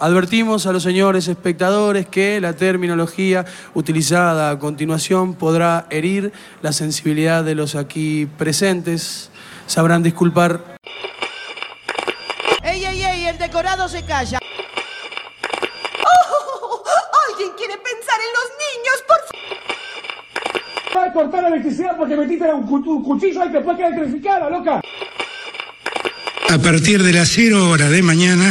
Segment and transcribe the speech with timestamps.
[0.00, 7.44] Advertimos a los señores espectadores que la terminología utilizada a continuación podrá herir la sensibilidad
[7.44, 9.30] de los aquí presentes.
[9.66, 10.62] Sabrán disculpar.
[12.62, 13.24] ¡Ey, ey, ey!
[13.26, 14.38] El decorado se calla.
[16.02, 16.82] ¡Oh!
[17.30, 20.96] ¿Alguien quiere pensar en los niños, por favor?
[20.96, 23.88] Va a cortar la electricidad porque metiste un, cu- un cuchillo ahí que después queda
[23.88, 24.80] electrificada, loca.
[26.48, 28.50] A partir de las 0 horas de mañana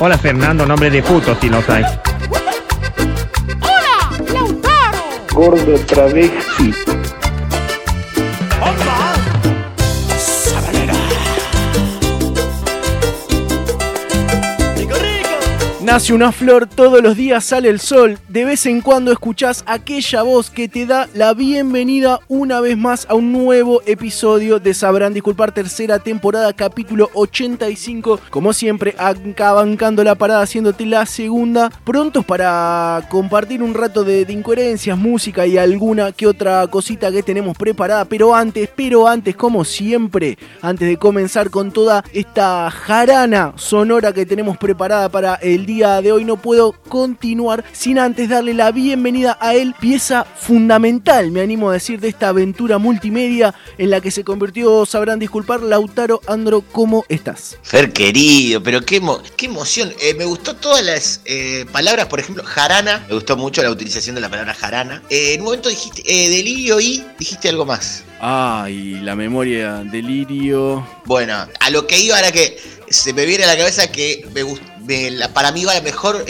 [0.00, 1.86] Hola Fernando, nombre de puto si no sabes.
[5.32, 6.93] Gordo travesti.
[15.84, 18.18] Nace una flor, todos los días sale el sol.
[18.30, 23.06] De vez en cuando escuchás aquella voz que te da la bienvenida una vez más
[23.10, 28.18] a un nuevo episodio de Sabrán Disculpar, tercera temporada, capítulo 85.
[28.30, 31.70] Como siempre, acá bancando la parada, haciéndote la segunda.
[31.84, 37.22] Prontos para compartir un rato de, de incoherencias, música y alguna que otra cosita que
[37.22, 38.06] tenemos preparada.
[38.06, 44.24] Pero antes, pero antes, como siempre, antes de comenzar con toda esta jarana sonora que
[44.24, 49.36] tenemos preparada para el día de hoy, no puedo continuar sin antes darle la bienvenida
[49.40, 54.10] a él, pieza fundamental, me animo a decir, de esta aventura multimedia en la que
[54.12, 57.58] se convirtió, sabrán disculpar, Lautaro Andro, ¿cómo estás?
[57.62, 59.92] Fer querido, pero qué, emo- qué emoción.
[60.00, 63.04] Eh, me gustó todas las eh, palabras, por ejemplo, jarana.
[63.08, 65.02] Me gustó mucho la utilización de la palabra jarana.
[65.10, 68.04] Eh, en un momento dijiste eh, delirio y dijiste algo más.
[68.20, 70.86] Ay, la memoria, delirio.
[71.04, 72.56] Bueno, a lo que iba era que
[72.88, 76.24] se me viene a la cabeza que me gust- la- para mí va la mejor,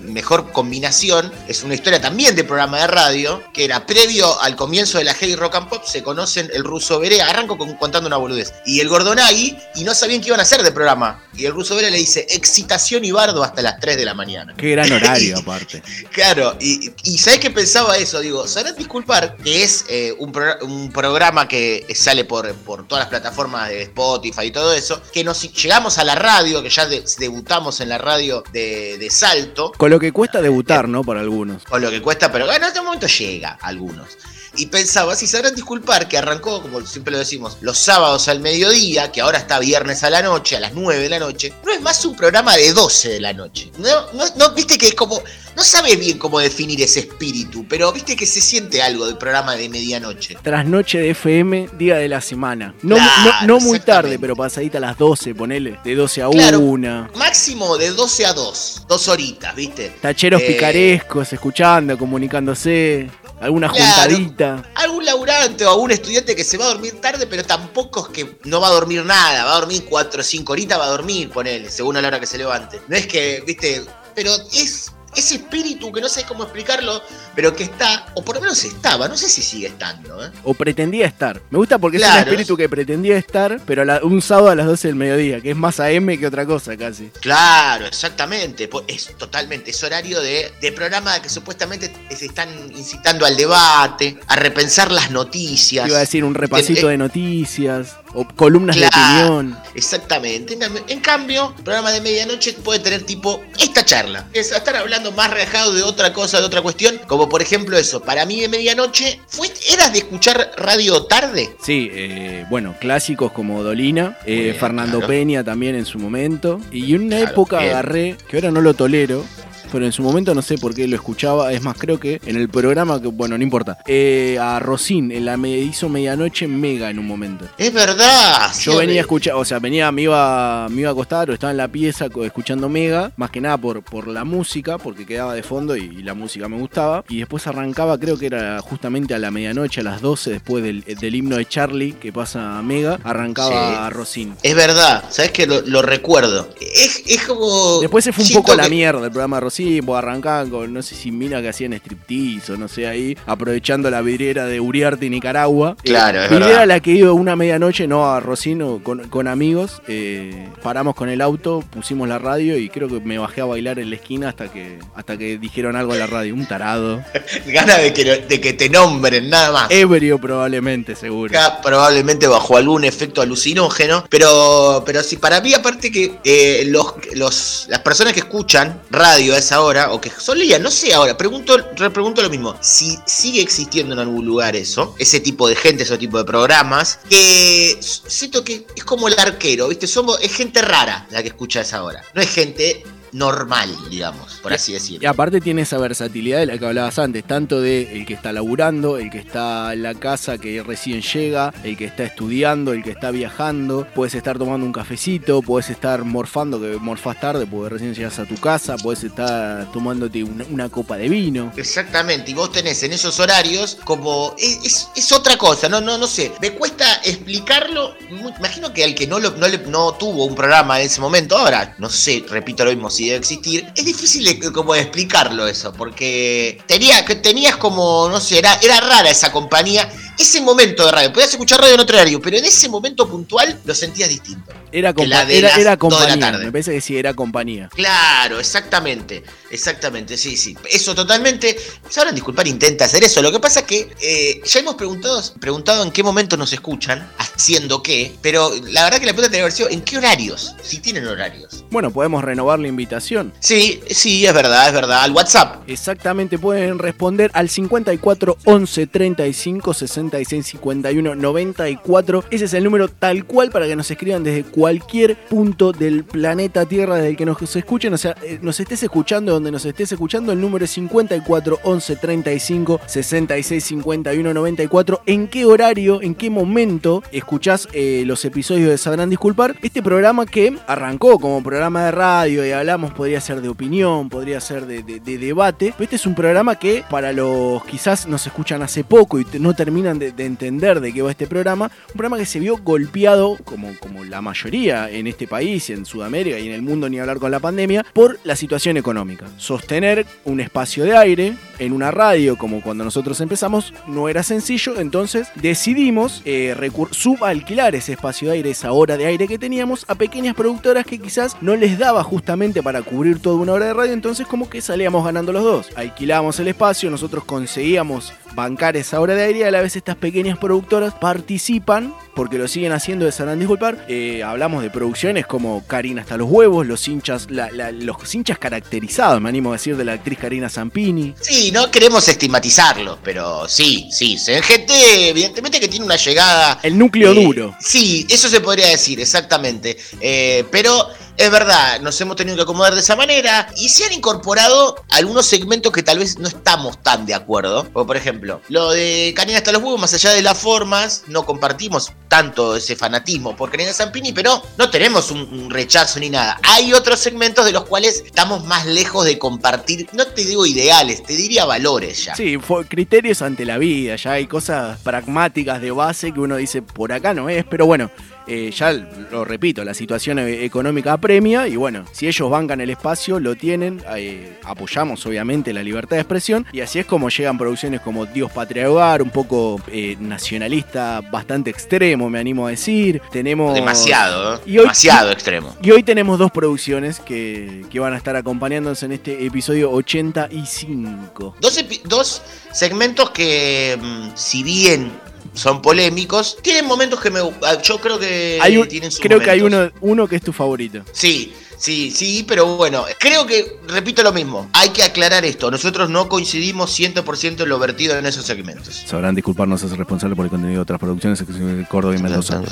[0.00, 1.32] mejor combinación.
[1.48, 5.14] Es una historia también de programa de radio, que era previo al comienzo de la
[5.14, 8.80] Heavy Rock and Pop, se conocen el ruso Berea, arranco con- contando una boludez, y
[8.80, 11.22] el Gordonagui, y no sabían qué iban a hacer de programa.
[11.36, 14.54] Y el ruso Berea le dice, excitación y bardo hasta las 3 de la mañana.
[14.56, 15.82] Qué gran horario aparte.
[16.12, 18.20] Claro, y, y ¿sabés qué pensaba eso?
[18.20, 23.02] Digo, sabrán disculpar que es eh, un, pro- un programa que sale por, por todas
[23.02, 26.86] las plataformas de Spotify y todo eso, que nos llegamos a la radio, que ya
[26.86, 31.02] de- debutamos en la radio de, de Salto, Con lo que cuesta debutar, ¿no?
[31.02, 31.64] Para algunos.
[31.64, 34.16] con lo que cuesta, pero bueno, en este momento llega a algunos.
[34.56, 39.10] Y pensaba, si sabrán disculpar, que arrancó, como siempre lo decimos, los sábados al mediodía,
[39.10, 41.80] que ahora está viernes a la noche, a las 9 de la noche, no es
[41.80, 43.70] más un programa de 12 de la noche.
[43.78, 45.20] No, no, no, viste que es como,
[45.56, 49.56] no sabes bien cómo definir ese espíritu, pero viste que se siente algo del programa
[49.56, 50.36] de medianoche.
[50.42, 52.74] Trasnoche de FM, día de la semana.
[52.82, 55.78] No, Claro, no, muy tarde, pero pasadita a las 12, ponele.
[55.84, 56.60] De 12 a Claro.
[56.60, 57.10] 1.
[57.16, 59.94] Máximo de 12 a 2, dos horitas, viste.
[60.00, 63.10] Tacheros Eh, picarescos, escuchando, comunicándose.
[63.44, 64.14] Alguna Claro.
[64.16, 64.70] juntadita.
[64.74, 68.38] algún laburante o algún estudiante que se va a dormir tarde, pero tampoco es que
[68.44, 71.28] no va a dormir nada, va a dormir 4 o 5 horitas, va a dormir,
[71.30, 72.80] ponele, según a la hora que se levante.
[72.88, 73.84] No es que, viste,
[74.14, 77.02] pero es ese espíritu que no sé cómo explicarlo,
[77.34, 80.30] pero que está, o por lo menos estaba, no sé si sigue estando, ¿eh?
[80.44, 81.40] O pretendía estar.
[81.50, 84.54] Me gusta porque es un espíritu que pretendía estar, pero a la- un sábado a
[84.54, 87.10] las 12 del mediodía, que es más AM que otra cosa casi.
[87.20, 88.68] Claro, exactamente.
[88.86, 94.36] Es totalmente, es horario de, de programa que supuestamente se están incitando al debate, a
[94.36, 95.86] repensar las noticias.
[95.88, 99.58] Iba a decir un repasito Eh, de noticias, o columnas de opinión.
[99.74, 100.54] Exactamente.
[100.54, 104.26] En cambio, en cambio, el programa de medianoche puede tener tipo esta charla.
[104.32, 107.00] Es estar hablando más relajado de otra cosa, de otra cuestión.
[107.06, 108.02] Como por ejemplo eso.
[108.02, 111.56] Para mí de medianoche, ¿fue, ¿eras de escuchar radio tarde?
[111.62, 115.08] Sí, eh, bueno, clásicos como Dolina, eh, bien, Fernando claro.
[115.08, 116.60] Peña también en su momento.
[116.70, 117.70] Y en una Claro, época bien.
[117.70, 119.24] agarré, que ahora no lo tolero,
[119.72, 121.52] pero en su momento no sé por qué lo escuchaba.
[121.52, 123.78] Es más, creo que en el programa, que bueno, no importa.
[123.86, 127.46] eh, a Rosín, en la me hizo medianoche mega en un momento.
[127.58, 128.50] Es verdad.
[128.60, 131.32] Yo sí, venía a escuchar, o sea, venía, me iba, me iba a acostar o
[131.34, 135.34] estaba en la pieza escuchando Mega, más que nada por, por la música, porque quedaba
[135.34, 137.04] de fondo y, y la música me gustaba.
[137.08, 140.82] Y después arrancaba, creo que era justamente a la medianoche, a las 12, después del,
[140.84, 143.94] del himno de Charlie que pasa a Mega, arrancaba Sí.
[143.94, 144.34] Rosín.
[144.42, 146.48] Es verdad, sabes que lo, lo recuerdo.
[146.60, 147.80] Es, es como.
[147.80, 149.98] Después se fue un poco a la que- mierda el programa de Rosín, Rocín, pues
[149.98, 154.00] arrancaban con, no sé si mina que hacían striptease o no sé, ahí, aprovechando la
[154.02, 155.76] vidriera de Uriarte y Nicaragua.
[155.84, 156.66] Claro, es vidriera verdad.
[156.66, 159.80] la que iba una medianoche, no a Rocino, con, con amigos.
[159.86, 163.78] eh, paramos con el auto, pusimos la radio y creo que me bajé a bailar
[163.78, 166.34] en la esquina hasta que, hasta que dijeron algo en la radio.
[166.34, 167.04] Un tarado.
[167.46, 169.70] Ganas de que, de que te nombren, nada más.
[169.70, 171.30] Ebrio probablemente, seguro.
[171.38, 176.94] Acá probablemente bajo algún efecto alucinógeno, pero, pero sí, para mí aparte que eh, los,
[177.14, 181.16] los, las personas que escuchan radio a esa hora, o que solían, no sé ahora,
[181.16, 185.82] pregunto, repregunto lo mismo, si sigue existiendo en algún lugar eso, ese tipo de gente,
[185.82, 189.86] ese tipo de programas, que siento que es como el arquero, ¿viste?
[189.86, 192.84] Somos, es gente rara la que escucha a esa hora, no es gente
[193.14, 195.08] normal, digamos, por así Y decirlo.
[195.08, 198.98] aparte tiene esa versatilidad de la que hablabas antes, tanto de el que está laburando,
[198.98, 202.90] el que está en la casa que recién llega, el que está estudiando, el que
[202.90, 207.94] está viajando, puedes estar tomando un cafecito, puedes estar morfando, que morfás tarde porque recién
[207.94, 211.52] llegas a tu casa, puedes estar tomándote una, una copa de vino.
[211.56, 214.34] Exactamente, y vos tenés en esos horarios como.
[214.38, 216.32] Es, es- es otra cosa, no, no, no sé.
[216.40, 217.94] Me cuesta explicarlo.
[218.38, 221.36] Imagino que al que no, lo, no, le- no tuvo un programa en ese momento,
[221.38, 223.66] ahora, no sé, repito lo mismo, si debe existir.
[223.76, 228.54] Es difícil de- como de explicarlo eso, porque tenía, que tenías como, no sé, era,
[228.62, 229.90] era rara esa compañía.
[230.18, 233.60] Ese momento de radio, podías escuchar radio en otro horario, pero en ese momento puntual
[233.64, 234.52] lo sentías distinto.
[234.70, 236.46] Era, la de era, de la compañía, tarde.
[236.46, 237.68] me parece que sí, era compañía.
[237.74, 240.56] Claro, exactamente, exactamente, sí, sí.
[240.68, 241.56] Eso totalmente.
[241.88, 243.22] Sabrán disculpar, intenta hacer eso.
[243.22, 247.08] Lo que pasa es que eh, ya hemos preguntado, preguntado en qué momento nos escuchan,
[247.18, 251.06] haciendo qué, pero la verdad que la pregunta haber sido en qué horarios, si tienen
[251.06, 251.64] horarios.
[251.70, 253.32] Bueno, podemos renovar la invitación.
[253.40, 255.02] Sí, sí, es verdad, es verdad.
[255.02, 255.68] Al WhatsApp.
[255.68, 259.72] Exactamente, pueden responder al 54 11 35
[260.10, 262.24] 66 51 94.
[262.30, 266.66] Ese es el número tal cual para que nos escriban desde cualquier punto del planeta
[266.66, 267.92] Tierra desde el que nos escuchen.
[267.94, 270.32] O sea, eh, nos estés escuchando donde nos estés escuchando.
[270.32, 275.02] El número es 54 11 35 66 51 94.
[275.06, 279.56] ¿En qué horario, en qué momento escuchás eh, los episodios de Sabrán Disculpar?
[279.62, 284.40] Este programa que arrancó como programa de radio y hablamos, podría ser de opinión, podría
[284.40, 285.74] ser de, de- de debate.
[285.78, 289.93] Este es un programa que para los quizás nos escuchan hace poco y no terminan
[289.98, 293.70] de, de entender de qué va este programa, un programa que se vio golpeado, como,
[293.78, 297.30] como la mayoría en este país, en Sudamérica y en el mundo, ni hablar con
[297.30, 299.26] la pandemia, por la situación económica.
[299.36, 304.78] Sostener un espacio de aire en una radio, como cuando nosotros empezamos, no era sencillo,
[304.78, 306.54] entonces decidimos eh,
[306.90, 310.98] subalquilar ese espacio de aire, esa hora de aire que teníamos, a pequeñas productoras que
[310.98, 314.60] quizás no les daba justamente para cubrir toda una hora de radio, entonces como que
[314.60, 315.68] salíamos ganando los dos.
[315.76, 319.96] Alquilábamos el espacio, nosotros conseguíamos bancar esa hora de aire y a la vez estas
[319.96, 323.86] pequeñas productoras participan, porque lo siguen haciendo de Sabrán Disculpar.
[323.88, 328.38] Eh, hablamos de producciones como Karina hasta los huevos, los hinchas, la- la- los hinchas
[328.38, 331.14] caracterizados, me animo a decir, de la actriz Karina Zampini.
[331.20, 334.16] Sí, no queremos estigmatizarlo, pero sí, sí.
[334.28, 336.58] En gente, evidentemente que tiene una llegada.
[336.62, 337.56] El núcleo Eh, duro.
[337.60, 339.76] Sí, eso se podría decir, exactamente.
[340.00, 343.92] Eh, pero es verdad, nos hemos tenido que acomodar de esa manera y se han
[343.92, 347.64] incorporado algunos segmentos que tal vez no estamos tan de acuerdo.
[347.72, 351.92] Por ejemplo, lo de Karina hasta los huevos, más allá de las formas, no compartimos
[352.08, 356.38] tanto ese fanatismo por Karina Zampini, pero no tenemos un, un rechazo ni nada.
[356.42, 361.02] Hay otros segmentos de los cuales estamos más lejos de compartir, no te digo ideales,
[361.02, 362.14] te diría valores ya.
[362.16, 362.38] Sí,
[362.68, 367.14] criterios ante la vida, ya hay cosas pragmáticas de base que uno dice por acá
[367.14, 367.90] no es, pero bueno,
[368.26, 372.70] eh, ya lo repito, la situación e- económica apremia y bueno, si ellos bancan el
[372.70, 377.36] espacio, lo tienen, eh, apoyamos obviamente la libertad de expresión y así es como llegan
[377.38, 383.00] producciones como Dios Patria Hogar, un poco eh, nacionalista, bastante extremo, me animo a decir,
[383.10, 383.54] tenemos...
[383.54, 384.40] Demasiado, ¿eh?
[384.46, 385.54] Y hoy- demasiado extremo.
[385.62, 391.36] Y hoy tenemos dos producciones que, que van a estar acompañándonos en este episodio 85.
[391.40, 392.22] Dos, dos
[392.52, 394.90] segmentos que, mm, si bien
[395.34, 397.20] son polémicos, tienen momentos que me.
[397.42, 400.32] ah, Yo creo que Hay un- tienen creo que hay uno, uno que es tu
[400.32, 400.82] favorito.
[400.92, 405.50] Sí, sí, sí, pero bueno, creo que, repito lo mismo, hay que aclarar esto.
[405.50, 408.84] Nosotros no coincidimos 100% en lo vertido en esos segmentos.
[408.86, 412.42] Sabrán disculparnos, es responsable por el contenido de otras producciones, de Córdoba y Mendoza.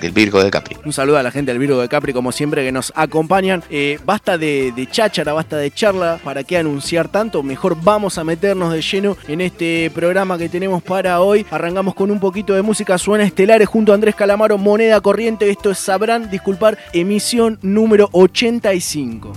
[0.00, 0.76] El Virgo de Capri.
[0.84, 3.62] Un saludo a la gente del Virgo de Capri, como siempre, que nos acompañan.
[3.70, 6.20] Eh, basta de, de cháchara, basta de charla.
[6.22, 7.42] ¿Para qué anunciar tanto?
[7.42, 11.46] Mejor vamos a meternos de lleno en este programa que tenemos para hoy.
[11.50, 12.98] Arrancamos con un poquito de música.
[12.98, 15.50] Suena Estelares junto a Andrés Calamaro, Moneda Corriente.
[15.50, 18.08] Esto es Sabrán disculpar, emisión número
[18.42, 19.32] 85.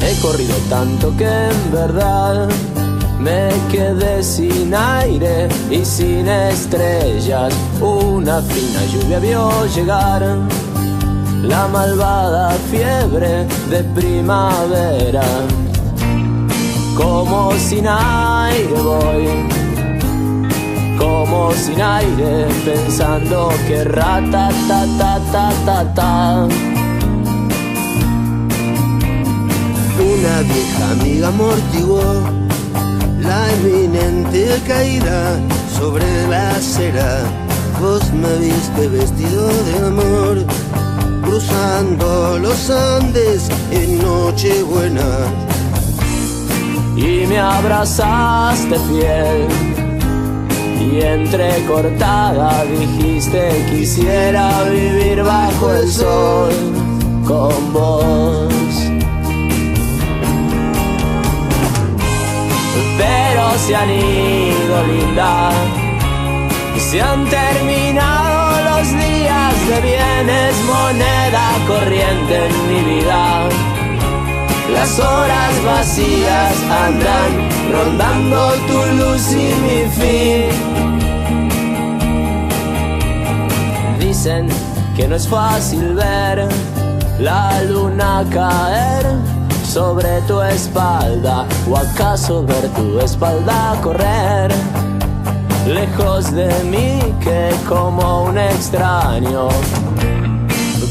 [0.00, 2.48] He corrido tanto que en verdad
[3.20, 7.54] me quedé sin aire y sin estrellas.
[7.80, 10.36] Una fina lluvia vio llegar
[11.42, 15.24] la malvada fiebre de primavera.
[16.96, 19.28] Como sin aire voy,
[20.98, 26.75] como sin aire, pensando que rata ta ta ta ta.
[30.42, 32.02] Vieja amiga amortiguó
[33.20, 35.40] la eminente caída
[35.78, 37.22] sobre la acera.
[37.80, 40.44] Vos me viste vestido de amor,
[41.22, 45.08] cruzando los Andes en Nochebuena.
[46.96, 49.48] Y me abrazaste fiel
[50.80, 56.52] y entrecortada dijiste quisiera vivir bajo el sol
[57.26, 58.55] con vos.
[62.96, 65.50] Pero se han ido linda
[66.76, 73.48] y se han terminado los días de bienes, moneda corriente en mi vida.
[74.72, 77.30] Las horas vacías andan
[77.72, 80.50] rondando tu luz y mi fin.
[83.98, 84.48] Dicen
[84.96, 86.48] que no es fácil ver
[87.18, 89.35] la luna caer
[89.76, 94.50] sobre tu espalda o acaso ver tu espalda correr.
[95.66, 99.50] Lejos de mí que como un extraño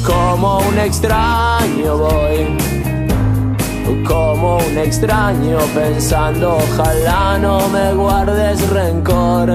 [0.05, 2.57] como un extraño voy.
[4.07, 9.49] Como un extraño pensando ojalá no me guardes rencor.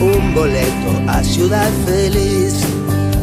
[0.00, 2.62] Un boleto a Ciudad Feliz,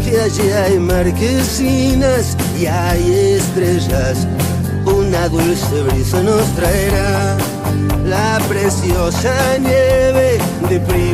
[0.04, 4.28] que allí hay marquesinas y hay estrellas.
[4.86, 7.38] Una dulce brisa nos traerá
[8.06, 10.38] la preciosa nieve
[10.70, 11.05] de primavera.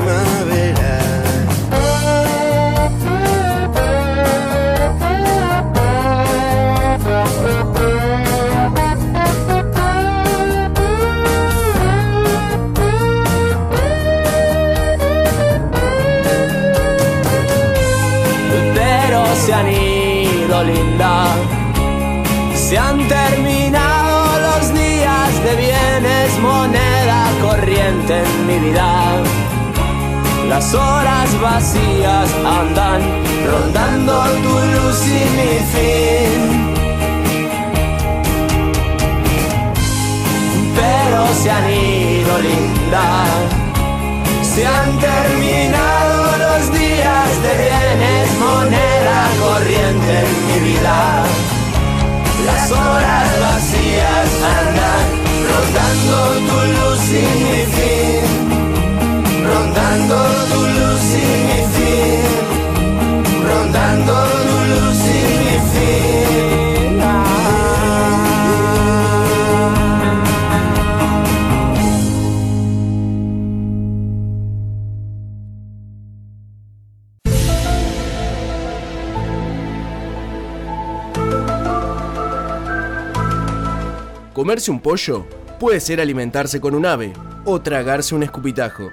[84.61, 85.25] Comerse un pollo
[85.59, 87.13] puede ser alimentarse con un ave
[87.45, 88.91] o tragarse un escupitajo.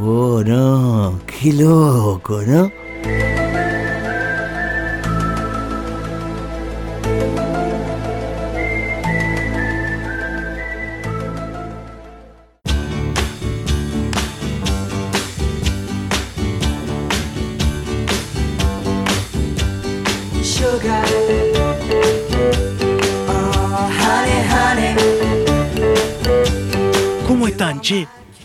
[0.00, 2.68] Oh, no, qué loco, ¿no?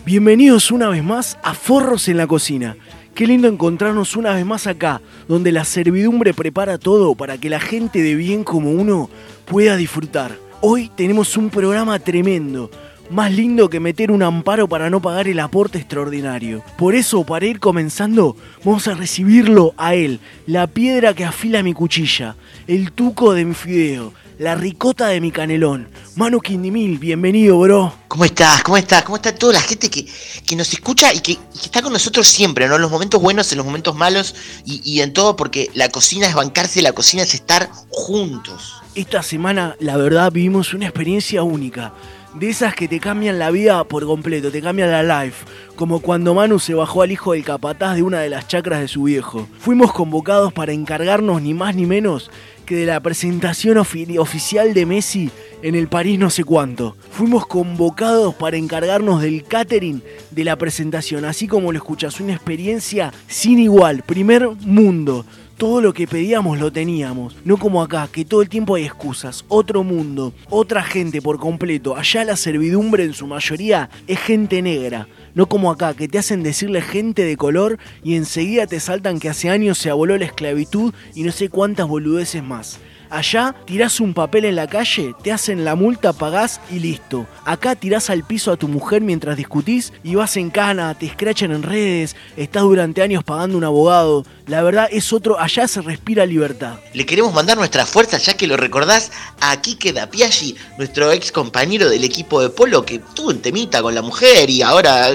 [0.04, 2.76] Bienvenidos una vez más a Forros en la Cocina.
[3.12, 7.58] Qué lindo encontrarnos una vez más acá, donde la servidumbre prepara todo para que la
[7.58, 9.10] gente de bien como uno
[9.46, 10.38] pueda disfrutar.
[10.60, 12.70] Hoy tenemos un programa tremendo,
[13.10, 16.62] más lindo que meter un amparo para no pagar el aporte extraordinario.
[16.78, 21.72] Por eso, para ir comenzando, vamos a recibirlo a él, la piedra que afila mi
[21.72, 22.36] cuchilla,
[22.68, 25.88] el tuco de mi fideo, la ricota de mi canelón.
[26.14, 27.92] Manu Quindimil, bienvenido, bro.
[28.08, 28.62] ¿Cómo estás?
[28.62, 29.02] ¿Cómo estás?
[29.02, 30.06] ¿Cómo está toda la gente que,
[30.46, 32.76] que nos escucha y que, y que está con nosotros siempre, ¿no?
[32.76, 36.26] En los momentos buenos, en los momentos malos y, y en todo, porque la cocina
[36.26, 38.74] es bancarse, la cocina es estar juntos.
[38.94, 41.94] Esta semana, la verdad, vivimos una experiencia única.
[42.34, 45.46] De esas que te cambian la vida por completo, te cambian la life.
[45.74, 48.88] Como cuando Manu se bajó al hijo del capataz de una de las chacras de
[48.88, 49.48] su viejo.
[49.58, 52.30] Fuimos convocados para encargarnos ni más ni menos
[52.66, 55.30] que de la presentación ofi- oficial de Messi
[55.62, 56.96] en el París no sé cuánto.
[57.10, 63.12] Fuimos convocados para encargarnos del catering de la presentación, así como lo escuchas, una experiencia
[63.28, 65.24] sin igual, primer mundo.
[65.56, 69.42] Todo lo que pedíamos lo teníamos, no como acá, que todo el tiempo hay excusas,
[69.48, 71.96] otro mundo, otra gente por completo.
[71.96, 76.42] Allá la servidumbre en su mayoría es gente negra, no como acá, que te hacen
[76.42, 80.94] decirle gente de color y enseguida te saltan que hace años se aboló la esclavitud
[81.14, 82.80] y no sé cuántas boludeces más.
[83.10, 87.26] Allá tirás un papel en la calle, te hacen la multa, pagás y listo.
[87.44, 91.52] Acá tirás al piso a tu mujer mientras discutís y vas en cana, te escrachan
[91.52, 94.24] en redes, estás durante años pagando un abogado.
[94.46, 96.78] La verdad es otro, allá se respira libertad.
[96.94, 101.88] Le queremos mandar nuestra fuerza, ya que lo recordás, a Kike Dapiaggi, nuestro ex compañero
[101.88, 105.14] del equipo de polo, que tuvo un temita con la mujer y ahora,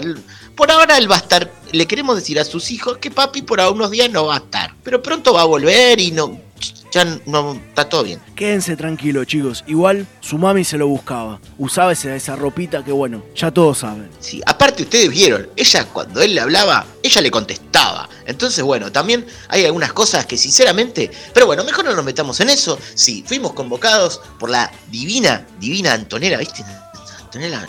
[0.55, 1.51] por ahora él va a estar.
[1.71, 4.75] Le queremos decir a sus hijos que papi por unos días no va a estar,
[4.83, 6.50] pero pronto va a volver y no.
[6.91, 8.19] Ya no está todo bien.
[8.35, 9.63] Quédense tranquilos, chicos.
[9.65, 11.39] Igual su mami se lo buscaba.
[11.57, 14.09] Usaba esa, esa ropita que, bueno, ya todos saben.
[14.19, 18.09] Sí, aparte ustedes vieron, ella cuando él le hablaba, ella le contestaba.
[18.25, 22.49] Entonces, bueno, también hay algunas cosas que sinceramente, pero bueno, mejor no nos metamos en
[22.49, 22.77] eso.
[22.93, 26.65] Sí, fuimos convocados por la divina, divina Antonella, ¿viste?
[27.21, 27.65] Antonella.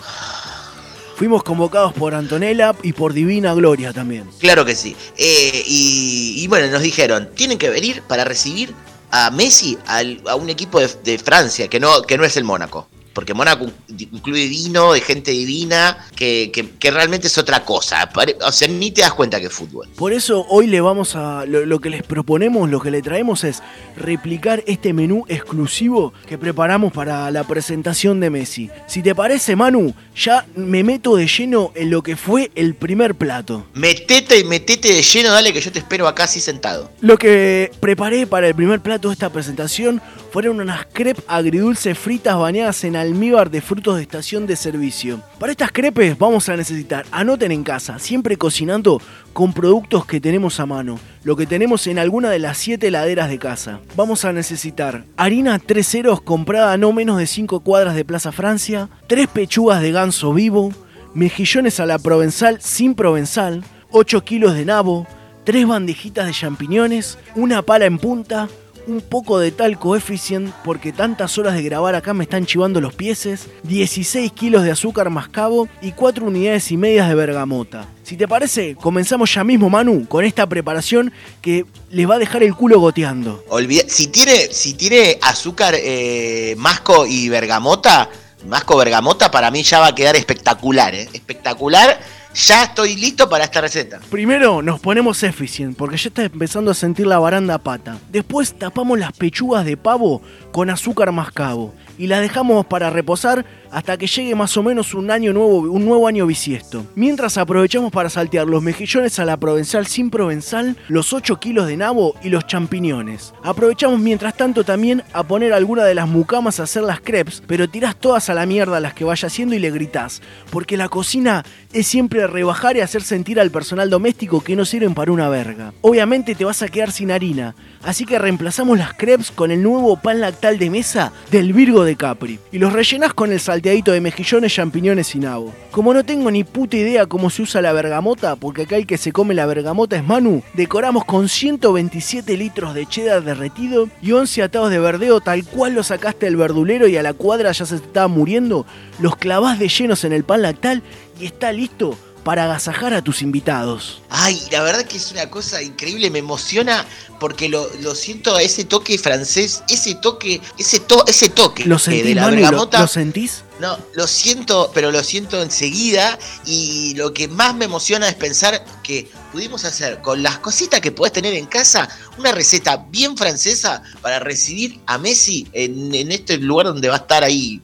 [1.15, 4.29] Fuimos convocados por Antonella y por Divina Gloria también.
[4.41, 4.97] Claro que sí.
[5.17, 8.75] Eh, y, y bueno, nos dijeron, tienen que venir para recibir
[9.13, 12.45] a Messi al- a un equipo de, de Francia, que no, que no es el
[12.45, 12.89] Mónaco.
[13.13, 18.11] Porque Mónaco incluye vino de gente divina, que, que- que realmente es otra cosa.
[18.45, 19.89] O sea, ni te das cuenta que es fútbol.
[19.97, 21.45] Por eso hoy le vamos a.
[21.47, 23.63] Lo, lo que les proponemos, lo que le traemos es
[23.97, 28.71] replicar este menú exclusivo que preparamos para la presentación de Messi.
[28.87, 33.15] Si te parece, Manu, ya me meto de lleno en lo que fue el primer
[33.15, 33.67] plato.
[33.75, 36.91] Metete, metete de lleno, dale que yo te espero acá así sentado.
[37.01, 40.01] Lo que preparé para el primer plato de esta presentación
[40.33, 45.21] fueron unas crepes agridulces fritas bañadas en almíbar de frutos de estación de servicio.
[45.39, 48.99] Para estas crepes vamos a necesitar, anoten en casa, siempre cocinando
[49.35, 53.29] con productos que tenemos a mano, lo que tenemos en alguna de las 7 heladeras
[53.29, 53.81] de casa.
[53.95, 58.89] Vamos a necesitar harina 3 ceros comprada no menos de 5 cuadras de Plaza Francia,
[59.09, 60.73] 3 pechugas de ganso vivo,
[61.13, 65.07] mejillones a la provenzal sin provenzal, 8 kilos de nabo,
[65.45, 68.49] 3 bandejitas de champiñones, una pala en punta,
[68.87, 72.95] un poco de tal coeficient porque tantas horas de grabar acá me están chivando los
[72.95, 77.87] pieses, 16 kilos de azúcar mascabo y 4 unidades y medias de bergamota.
[78.03, 82.43] Si te parece, comenzamos ya mismo Manu con esta preparación que les va a dejar
[82.43, 83.45] el culo goteando.
[83.49, 88.09] Olvida, si tiene, si tiene azúcar, eh, masco y bergamota,
[88.47, 91.09] masco bergamota para mí ya va a quedar espectacular, ¿eh?
[91.13, 92.01] Espectacular.
[92.35, 94.01] Ya estoy listo para esta receta.
[94.11, 97.99] Primero nos ponemos Efficient porque ya está empezando a sentir la baranda pata.
[98.11, 103.97] Después tapamos las pechugas de pavo con azúcar mascabo y las dejamos para reposar hasta
[103.97, 106.85] que llegue más o menos un año nuevo, un nuevo año bisiesto.
[106.95, 111.79] Mientras aprovechamos para saltear los mejillones a la provenzal sin provenzal, los 8 kilos de
[111.79, 113.33] nabo y los champiñones.
[113.43, 117.69] Aprovechamos mientras tanto también a poner alguna de las mucamas a hacer las crepes, pero
[117.69, 121.43] tirás todas a la mierda las que vaya haciendo y le gritás, porque la cocina
[121.73, 125.73] es siempre rebajar y hacer sentir al personal doméstico que no sirven para una verga.
[125.81, 129.97] Obviamente te vas a quedar sin harina, así que reemplazamos las crepes con el nuevo
[129.97, 134.53] pan de mesa del Virgo de Capri y los rellenás con el salteadito de mejillones,
[134.53, 135.55] champiñones y nabo.
[135.71, 138.99] Como no tengo ni puta idea cómo se usa la bergamota, porque acá el que
[138.99, 144.43] se come la bergamota es Manu, decoramos con 127 litros de cheddar derretido y 11
[144.43, 147.77] atados de verdeo tal cual lo sacaste del verdulero y a la cuadra ya se
[147.77, 148.67] estaba muriendo,
[148.99, 150.83] los clavás de llenos en el pan lactal
[151.21, 154.01] y está listo para agasajar a tus invitados.
[154.11, 156.87] Ay, la verdad que es una cosa increíble, me emociona
[157.19, 161.77] porque lo, lo siento a ese toque francés, ese toque, ese, to, ese toque ¿Lo
[161.77, 162.37] eh, de la Manu?
[162.37, 162.81] ¿Lo- bergamota.
[162.81, 163.43] ¿Lo sentís?
[163.61, 166.19] No, lo siento, pero lo siento enseguida.
[166.45, 170.91] Y lo que más me emociona es pensar que pudimos hacer con las cositas que
[170.91, 176.39] podés tener en casa una receta bien francesa para recibir a Messi en, en este
[176.39, 177.63] lugar donde va a estar ahí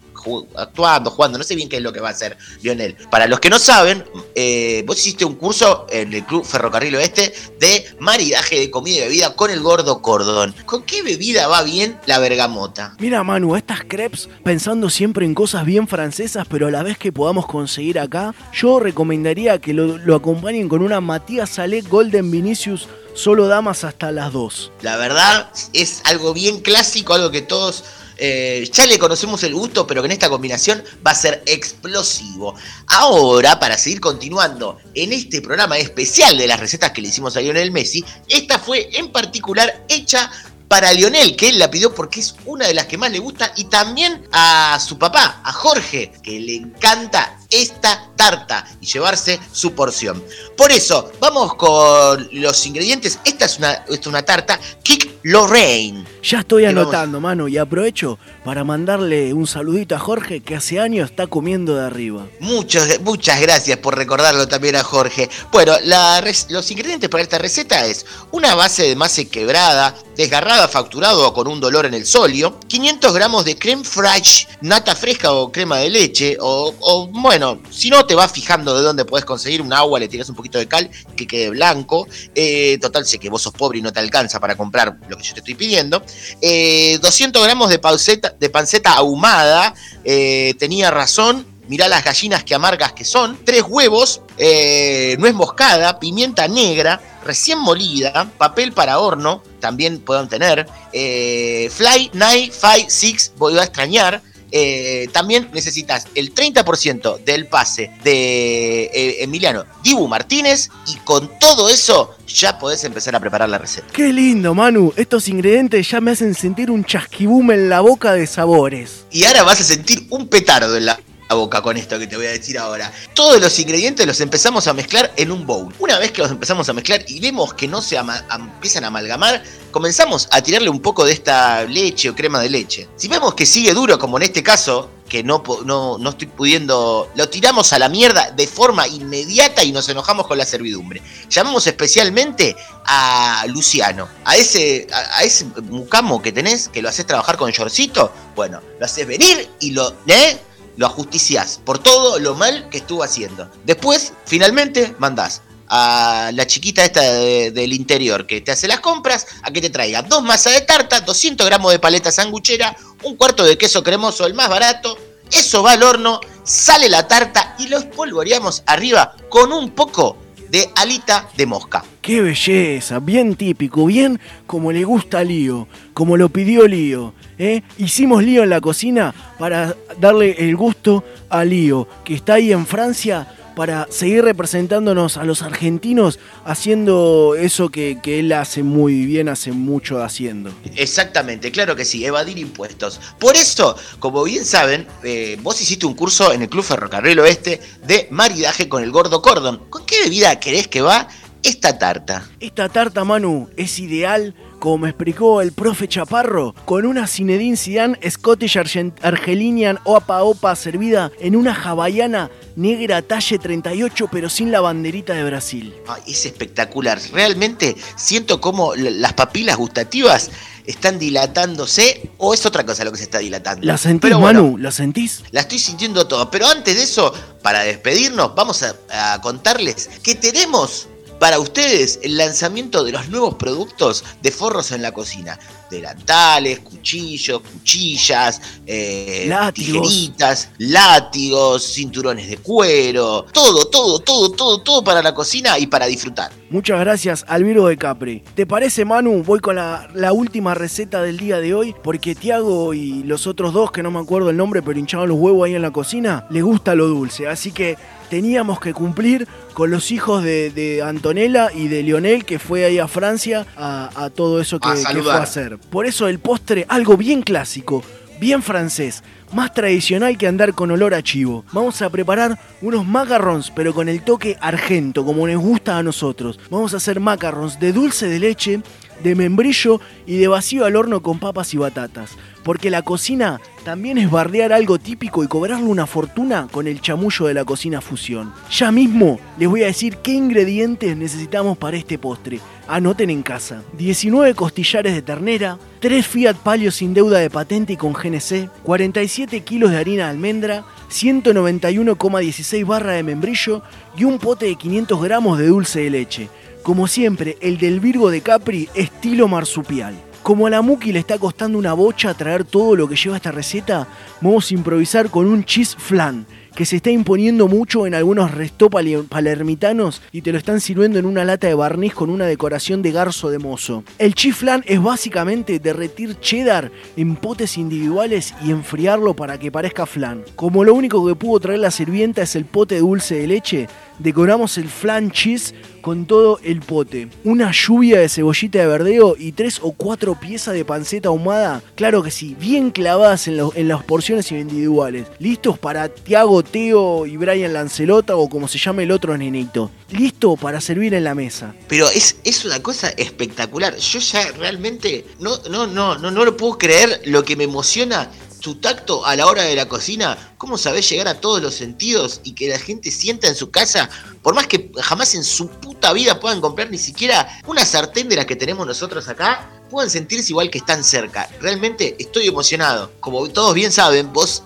[0.57, 1.39] actuando, jugando.
[1.39, 2.97] No sé bien qué es lo que va a hacer Lionel.
[3.11, 4.05] Para los que no saben,
[4.35, 9.01] eh, vos hiciste un curso en el Club Ferrocarril Oeste de maridaje de comida y
[9.01, 10.55] bebida con el gordo cordón.
[10.67, 12.95] ¿Con qué bebida va bien la bergamota?
[12.99, 17.13] Mira Manu, estas crepes, pensando siempre en cosas bien francesas, pero a la vez que
[17.13, 22.89] podamos conseguir acá, yo recomendaría que lo, lo acompañen con una Matías Salé Golden Vinicius
[23.19, 24.73] solo damas hasta las 2.
[24.83, 27.85] La verdad es algo bien clásico, algo que todos
[28.19, 32.55] eh, ya le conocemos el gusto, pero que en esta combinación va a ser explosivo.
[32.87, 37.41] Ahora, para seguir continuando en este programa especial de las recetas que le hicimos a
[37.41, 40.31] Lionel Messi, esta fue en particular hecha
[40.69, 43.53] para Lionel, que él la pidió porque es una de las que más le gusta,
[43.57, 49.73] y también a su papá, a Jorge, que le encanta esta tarta y llevarse su
[49.73, 50.23] porción.
[50.57, 53.19] Por eso, vamos con los ingredientes.
[53.25, 56.05] Esta es una, esta es una tarta Kick Lorraine.
[56.23, 60.81] Ya estoy vamos- anotando, mano, y aprovecho para mandarle un saludito a Jorge que hace
[60.81, 62.27] años está comiendo de arriba.
[62.41, 65.31] Muchos- muchas gracias por recordarlo también a Jorge.
[65.53, 71.27] Bueno, la los ingredientes para esta receta es una base de masa quebrada, desgarrada, facturado
[71.29, 75.51] o con un dolor en el solio, 500 gramos de creme fraiche, nata fresca o
[75.53, 77.38] crema de leche, o, o, bueno,
[77.71, 80.59] si no te vas fijando de dónde puedes conseguir un agua, le tiras un poquito
[80.59, 82.07] de cal que quede blanco.
[82.35, 85.23] Eh, total, sé que vos sos pobre y no te alcanza para comprar lo que
[85.23, 86.03] yo te estoy pidiendo.
[86.41, 89.75] Eh, 200 gramos de panceta, ahumada,
[90.05, 96.01] eh, tenía razón, mirá las gallinas que amargas que son, tres huevos, eh, nuez moscada,
[96.01, 103.33] pimienta negra, recién molida, papel para horno, también pueden tener, eh, Fly 9, 5, 6,
[103.37, 104.23] voy a extrañar.
[104.51, 111.69] Eh, también necesitas el 30% del pase de eh, Emiliano Dibu Martínez y con todo
[111.69, 113.87] eso ya podés empezar a preparar la receta.
[113.93, 114.93] Qué lindo, Manu.
[114.97, 119.07] Estos ingredientes ya me hacen sentir un chasquibum en la boca de sabores.
[119.11, 121.01] Y ahora vas a sentir un petardo en la
[121.35, 122.93] boca con esto que te voy a decir ahora.
[123.15, 125.75] Todos los ingredientes los empezamos a mezclar en un bowl.
[125.79, 129.43] Una vez que los empezamos a mezclar y vemos que no se empiezan a amalgamar,
[129.71, 132.89] comenzamos a tirarle un poco de esta leche o crema de leche.
[132.97, 137.11] Si vemos que sigue duro, como en este caso, que no, no, no estoy pudiendo,
[137.15, 141.03] lo tiramos a la mierda de forma inmediata y nos enojamos con la servidumbre.
[141.31, 147.37] Llamamos especialmente a Luciano, a ese, a ese mucamo que tenés, que lo haces trabajar
[147.37, 150.39] con Yorcito, bueno, lo haces venir y lo, ¿eh?
[150.79, 153.51] Lo ajusticiás por todo lo mal que estuvo haciendo.
[153.67, 159.27] Después, finalmente, mandás a la chiquita esta de- del interior que te hace las compras
[159.43, 163.45] a que te traiga dos masas de tarta, 200 gramos de paleta sanguchera, un cuarto
[163.45, 164.97] de queso cremoso, el más barato.
[165.31, 170.17] Eso va al horno, sale la tarta y lo espolvoreamos arriba con un poco
[170.49, 171.85] de alita de mosca.
[172.09, 177.13] Qué belleza, bien típico, bien como le gusta a Lío, como lo pidió Lío.
[177.39, 177.61] ¿eh?
[177.77, 182.67] Hicimos Lío en la cocina para darle el gusto a Lío, que está ahí en
[182.67, 189.53] Francia para seguir representándonos a los argentinos haciendo eso que, él hace muy bien, hace
[189.53, 190.51] mucho haciendo.
[190.77, 193.01] Exactamente, claro que sí, evadir impuestos.
[193.19, 197.61] Por eso, como bien saben, eh, vos hiciste un curso en el Club Ferrocarril Oeste
[197.85, 199.65] de maridaje con el gordo cordon.
[199.69, 201.09] ¿Con qué bebida querés que va
[201.43, 202.29] esta tarta?
[202.41, 207.99] Esta tarta, Manu, es ideal, como me explicó el profe Chaparro, con una Zinedine Zidane
[208.11, 214.61] Scottish Argent- Argelinian Opa Opa servida en una hawaiana negra talle 38 pero sin la
[214.61, 215.75] banderita de Brasil.
[216.07, 216.99] Es espectacular.
[217.13, 220.31] Realmente siento como las papilas gustativas
[220.67, 223.65] están dilatándose o es otra cosa lo que se está dilatando.
[223.67, 224.59] ¿La sentís, bueno, Manu?
[224.59, 225.23] ¿La sentís?
[225.31, 226.31] La estoy sintiendo todo.
[226.31, 228.75] Pero antes de eso, para despedirnos, vamos a,
[229.15, 234.83] a contarles que tenemos para ustedes el lanzamiento de los nuevos productos de forros en
[234.83, 235.39] la cocina.
[235.71, 239.89] Delantales, cuchillos, cuchillas, eh, Látigos.
[239.89, 245.87] tijeritas, látigos, cinturones de cuero, todo, todo, todo, todo, todo para la cocina y para
[245.87, 246.33] disfrutar.
[246.51, 248.23] Muchas gracias, Alviro de Capri.
[248.35, 249.23] ¿Te parece, Manu?
[249.23, 253.53] Voy con la, la última receta del día de hoy, porque Tiago y los otros
[253.53, 256.27] dos, que no me acuerdo el nombre, pero hinchaban los huevos ahí en la cocina,
[256.31, 257.29] les gusta lo dulce.
[257.29, 257.77] Así que
[258.09, 262.79] teníamos que cumplir con los hijos de, de Antonella y de Lionel, que fue ahí
[262.79, 265.59] a Francia a, a todo eso que, A que fue a hacer.
[265.59, 267.83] Por eso el postre, algo bien clásico,
[268.21, 271.45] bien francés, más tradicional que andar con olor a chivo.
[271.53, 276.39] Vamos a preparar unos macarrons, pero con el toque argento, como nos gusta a nosotros.
[276.51, 278.61] Vamos a hacer macarrons de dulce de leche,
[279.03, 282.17] de membrillo y de vacío al horno con papas y batatas.
[282.45, 287.27] Porque la cocina también es bardear algo típico y cobrarle una fortuna con el chamullo
[287.27, 288.33] de la cocina fusión.
[288.51, 292.41] Ya mismo les voy a decir qué ingredientes necesitamos para este postre.
[292.67, 293.63] Anoten en casa.
[293.77, 299.41] 19 costillares de ternera, 3 Fiat Palio sin deuda de patente y con GNC, 47
[299.41, 303.63] kilos de harina de almendra, 191,16 barra de membrillo
[303.97, 306.29] y un pote de 500 gramos de dulce de leche.
[306.63, 309.95] Como siempre, el del Virgo de Capri, estilo marsupial.
[310.23, 313.33] Como a la Muki le está costando una bocha traer todo lo que lleva esta
[313.33, 313.89] receta,
[314.21, 318.31] vamos a improvisar con un cheese flan, que se está imponiendo mucho en algunos
[318.71, 322.83] pali- palermitanos y te lo están sirviendo en una lata de barniz con una decoración
[322.83, 323.85] de garzo de mozo.
[323.99, 329.87] El cheese flan es básicamente derretir cheddar en potes individuales y enfriarlo para que parezca
[329.87, 330.25] flan.
[330.37, 333.69] Como lo único que pudo traer la sirvienta es el pote de dulce de leche,
[333.99, 337.09] decoramos el flan cheese con todo el pote.
[337.25, 341.63] Una lluvia de cebollita de verdeo y tres o cuatro piezas de panceta ahumada.
[341.77, 345.07] Claro que sí, bien clavadas en las porciones individuales.
[345.19, 349.71] Listos para Tiago, Teo y Brian Lancelota o como se llame el otro nenito.
[349.91, 351.55] Listo para servir en la mesa.
[351.69, 353.77] Pero es, es una cosa espectacular.
[353.77, 358.11] Yo ya realmente no, no, no, no, no lo puedo creer lo que me emociona.
[358.41, 362.21] Tu tacto a la hora de la cocina, cómo sabés llegar a todos los sentidos
[362.25, 363.91] y que la gente sienta en su casa,
[364.23, 368.17] por más que jamás en su puta vida puedan comprar ni siquiera una sartén de
[368.17, 371.29] las que tenemos nosotros acá, puedan sentirse igual que están cerca.
[371.41, 372.91] Realmente estoy emocionado.
[373.01, 374.43] Como todos bien saben, vos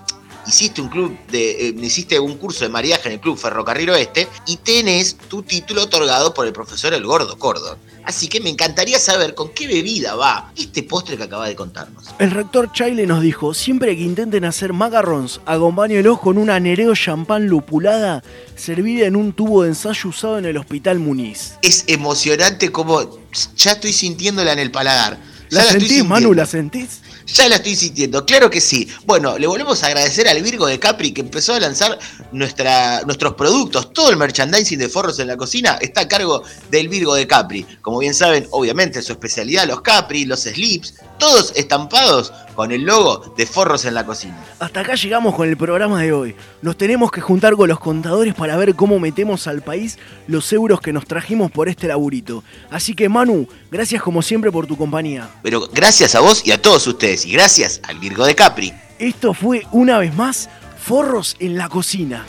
[0.47, 4.29] hiciste un club de eh, hiciste un curso de mariaje en el club Ferrocarril Oeste
[4.47, 7.79] y tenés tu título otorgado por el profesor El Gordo Cordon.
[8.05, 12.07] Así que me encantaría saber con qué bebida va este postre que acaba de contarnos.
[12.19, 17.47] El rector Chaile nos dijo, siempre que intenten hacer macarrons, acompáñenlos con una Nereo champán
[17.47, 18.25] lupulada
[18.57, 21.55] servida en un tubo de ensayo usado en el Hospital Muniz.
[21.63, 23.21] Es emocionante como
[23.57, 25.19] ya estoy sintiéndola en el paladar.
[25.51, 26.05] ¿La sentís.
[26.05, 26.33] Manu?
[26.33, 27.02] ¿La sentís?
[27.27, 28.89] Ya la estoy sintiendo, claro que sí.
[29.05, 31.99] Bueno, le volvemos a agradecer al Virgo de Capri que empezó a lanzar
[32.33, 33.93] nuestra, nuestros productos.
[33.93, 37.67] Todo el merchandising de Forros en la Cocina está a cargo del Virgo de Capri.
[37.81, 43.35] Como bien saben, obviamente su especialidad, los Capri, los Slips, todos estampados con el logo
[43.37, 44.39] de Forros en la Cocina.
[44.59, 46.35] Hasta acá llegamos con el programa de hoy.
[46.61, 50.81] Nos tenemos que juntar con los contadores para ver cómo metemos al país los euros
[50.81, 52.45] que nos trajimos por este laburito.
[52.71, 55.31] Así que Manu, gracias como siempre por tu compañía.
[55.43, 58.73] Pero gracias a vos y a todos ustedes, y gracias al Virgo de Capri.
[58.99, 60.49] Esto fue una vez más
[60.79, 62.25] Forros en la Cocina.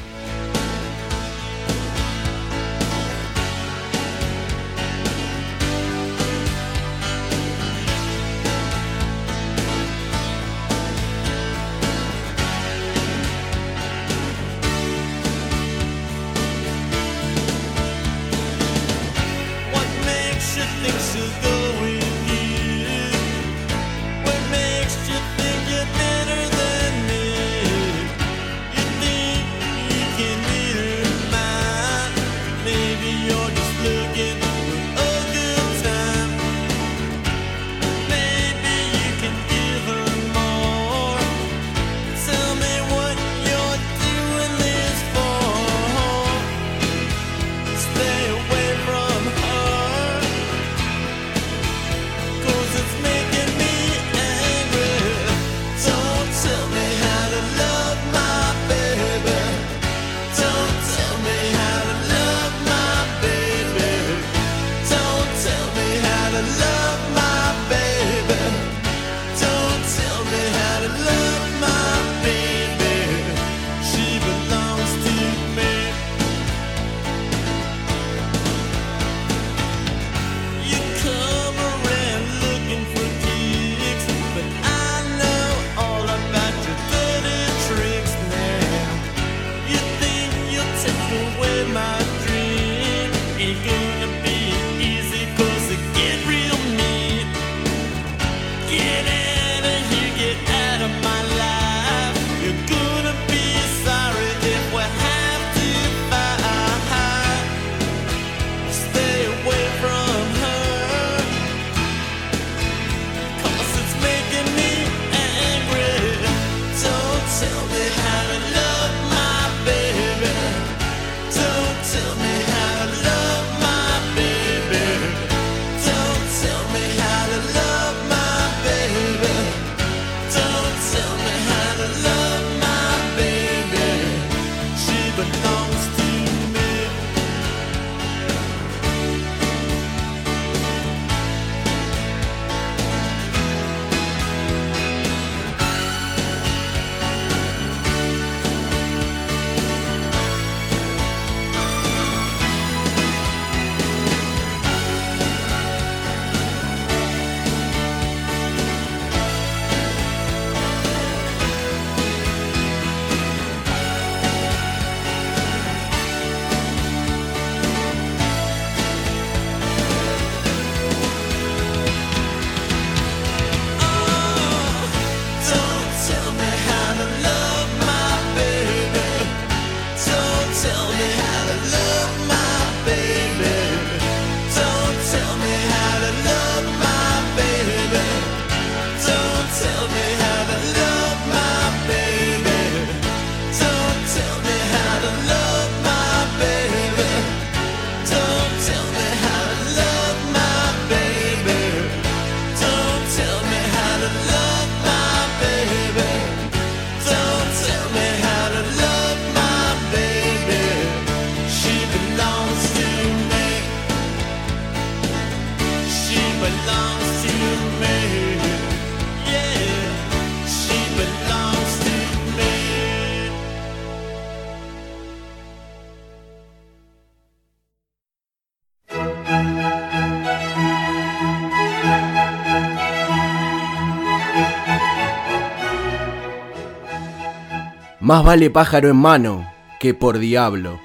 [238.13, 240.79] Más vale pájaro en mano que por diablo.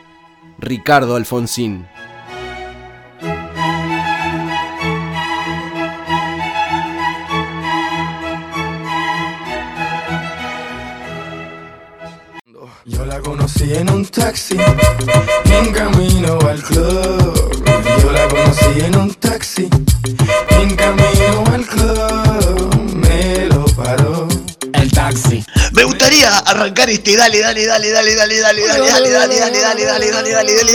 [0.59, 1.87] Ricardo Alfonsín.
[12.87, 14.57] Yo la conocí en un taxi,
[26.89, 30.33] este dale, dale, dale, dale, dale, dale, dale, dale, dale, dale, dale, dale, dale, dale,
[30.33, 30.73] dale, dale,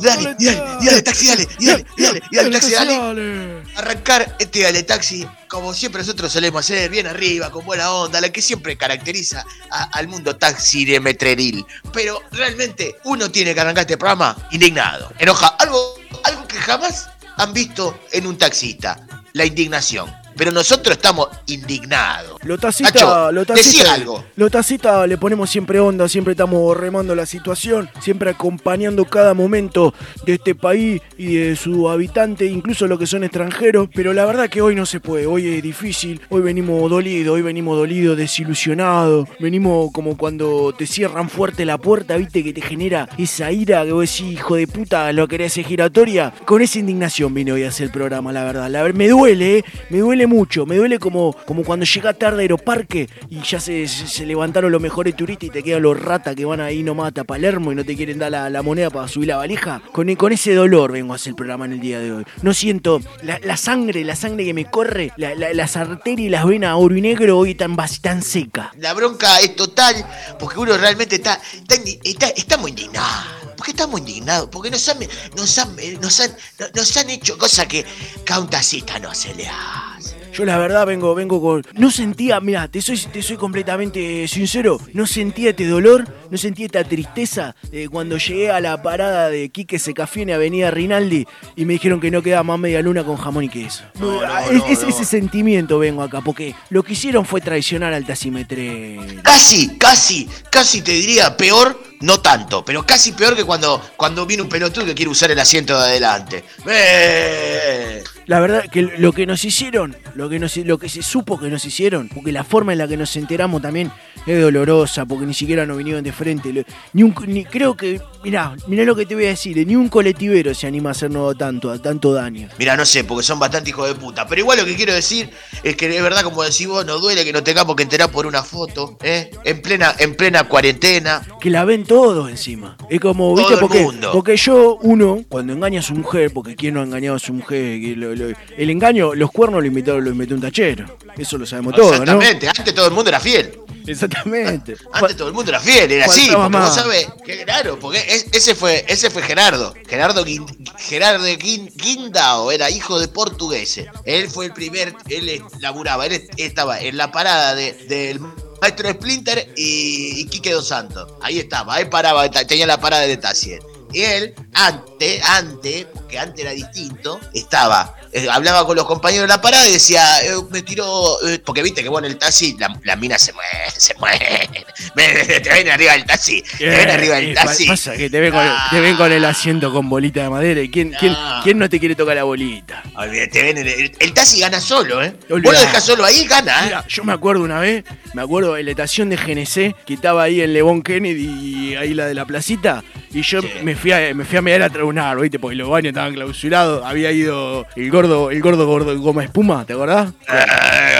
[0.00, 3.62] dale, dale, dale, taxi, dale, dale, dale, dale, taxi, dale.
[3.76, 8.30] Arrancar este dale taxi, como siempre nosotros solemos hacer, bien arriba, con buena onda, la
[8.30, 11.64] que siempre caracteriza al mundo taxi de Metreril.
[11.92, 17.52] Pero realmente uno tiene que arrancar este programa indignado, enoja, algo, algo que jamás han
[17.52, 19.00] visto en un taxista,
[19.32, 22.38] la indignación pero nosotros estamos indignados.
[22.44, 24.24] Lo tacita, Nacho, lo tacita, algo.
[24.36, 29.92] Lo tacita le ponemos siempre onda, siempre estamos remando la situación, siempre acompañando cada momento
[30.24, 34.48] de este país y de su habitante, incluso los que son extranjeros, pero la verdad
[34.48, 39.28] que hoy no se puede, hoy es difícil, hoy venimos dolidos, hoy venimos dolidos, desilusionados,
[39.40, 43.92] venimos como cuando te cierran fuerte la puerta, viste, que te genera esa ira que
[43.92, 47.68] vos decís, hijo de puta, lo querés hacer giratoria, con esa indignación vine hoy a
[47.68, 49.64] hacer el programa, la verdad, la, me duele, ¿eh?
[49.90, 53.88] me duele mucho, me duele como, como cuando llega tarde a Aeroparque y ya se,
[53.88, 57.24] se, levantaron los mejores turistas y te quedan los ratas que van ahí nomás a
[57.24, 59.82] Palermo y no te quieren dar la, moneda para subir la valija.
[59.92, 62.24] Con, con ese dolor vengo a hacer el programa en el día de hoy.
[62.42, 66.46] No siento la, sangre, la sangre que me corre, la, la, las arterias y las
[66.46, 68.72] venas oro y negro hoy tan, tan seca.
[68.78, 69.94] La bronca es total
[70.38, 73.38] porque uno realmente está, está, está, está muy indignado.
[73.56, 74.48] ¿Por qué estamos indignados?
[74.52, 74.98] Porque nos han,
[75.36, 76.36] nos han, nos han,
[76.74, 77.84] nos han hecho cosas que
[78.30, 80.17] a un tacita no se le hace.
[80.38, 81.66] Yo la verdad vengo, vengo con.
[81.72, 84.80] No sentía, mira, te soy, te soy completamente sincero.
[84.92, 89.48] No sentía este dolor, no sentía esta tristeza eh, cuando llegué a la parada de
[89.48, 93.42] Quique Secafiene, Avenida Rinaldi, y me dijeron que no quedaba más media luna con jamón
[93.42, 93.82] y queso.
[93.98, 94.88] No, no, es, no, es no.
[94.90, 98.96] ese sentimiento vengo acá, porque lo que hicieron fue traicionar al taximetre.
[99.24, 104.44] Casi, casi, casi te diría peor, no tanto, pero casi peor que cuando, cuando viene
[104.44, 106.44] un pelotudo que quiere usar el asiento de adelante.
[106.64, 108.04] ¡Eh!
[108.28, 111.48] La verdad que lo que nos hicieron, lo que, nos, lo que se supo que
[111.48, 113.90] nos hicieron, porque la forma en la que nos enteramos también
[114.26, 116.64] es dolorosa, porque ni siquiera nos vinieron de frente.
[116.92, 119.88] Ni un, ni, creo que, mirá, mirá lo que te voy a decir, ni un
[119.88, 122.48] colectivero se anima a hacernos tanto, a tanto daño.
[122.58, 124.26] Mira, no sé, porque son bastante hijos de puta.
[124.28, 125.30] Pero igual lo que quiero decir
[125.62, 128.26] es que es verdad, como decís vos, nos duele que nos tengamos que enterar por
[128.26, 129.30] una foto, ¿eh?
[129.44, 131.22] En plena, en plena cuarentena.
[131.40, 132.76] Que la ven todos encima.
[132.90, 133.54] Es como, Todo ¿viste?
[133.54, 134.10] el Porque, mundo.
[134.12, 137.32] porque yo, uno, cuando engaña a su mujer, porque ¿quién no ha engañado a su
[137.32, 137.80] mujer?
[137.80, 140.98] Que lo- lo- el engaño, los cuernos lo invitaron, lo invitó un tachero.
[141.16, 142.02] Eso lo sabemos todos, ¿no?
[142.02, 143.58] Exactamente, antes todo el mundo era fiel.
[143.86, 144.76] Exactamente.
[144.92, 148.26] Antes todo el mundo era fiel, era así, porque vos sabés, que claro, porque es-
[148.32, 149.72] ese fue, ese fue Gerardo.
[149.88, 150.46] Gerardo, Guin-
[150.78, 153.86] Gerardo Guin- Guindao era hijo de portugueses.
[154.04, 158.20] Él fue el primer, él laburaba, él est- estaba en la parada de- del
[158.60, 161.10] maestro Splinter y, y Quique Dos Santos.
[161.22, 163.62] Ahí estaba, ahí paraba, tenía la parada de Tassier.
[163.92, 169.28] Y él, antes, antes, porque antes era distinto, estaba, eh, hablaba con los compañeros de
[169.28, 172.78] la parada y decía, eh, me tiró, eh, porque viste que bueno, el taxi, la,
[172.84, 174.50] la mina se mueve, se mueve,
[175.42, 177.66] te ven arriba del taxi, te ven arriba del taxi.
[177.66, 180.60] Pasa que te ven, con, te ven con el asiento con bolita de madera.
[180.60, 181.40] ¿Y quién, quién, No.
[181.42, 182.82] quién no te quiere tocar la bolita?
[183.30, 185.14] Te ven en el, el taxi gana solo, ¿eh?
[185.28, 186.64] Vos lo dejás solo ahí, gana, ¿eh?
[186.66, 190.22] Mira, yo me acuerdo una vez, me acuerdo en la estación de GNC, que estaba
[190.24, 194.24] ahí en Levon Kennedy, ahí la de la placita, y yo me fui a, me
[194.24, 195.38] fui a mirar a tribunar, ¿viste?
[195.38, 199.72] Porque los baños estaban clausurados, había ido el gordo, el gordo gordo goma espuma, ¿te
[199.72, 200.12] acordás?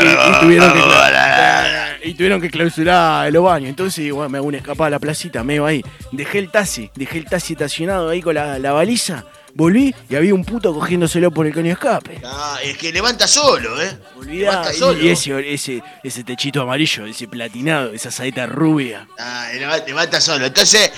[0.00, 3.68] Y, y tuvieron que, cla- y tuvieron que clausurar los baños.
[3.70, 5.82] Entonces, bueno, me hago una escapada a la placita, me iba ahí.
[6.12, 9.24] Dejé el taxi, dejé el taxi estacionado ahí con la, la baliza,
[9.54, 12.20] volví y había un puto cogiéndoselo por el caño escape.
[12.24, 13.90] Ah, es que levanta solo, ¿eh?
[14.16, 15.00] Olvidá, Levanta solo.
[15.00, 19.08] y ese, ese, ese techito amarillo, ese platinado, esa saeta rubia.
[19.18, 19.48] Ah,
[19.86, 20.46] levanta, solo.
[20.46, 20.92] Entonces,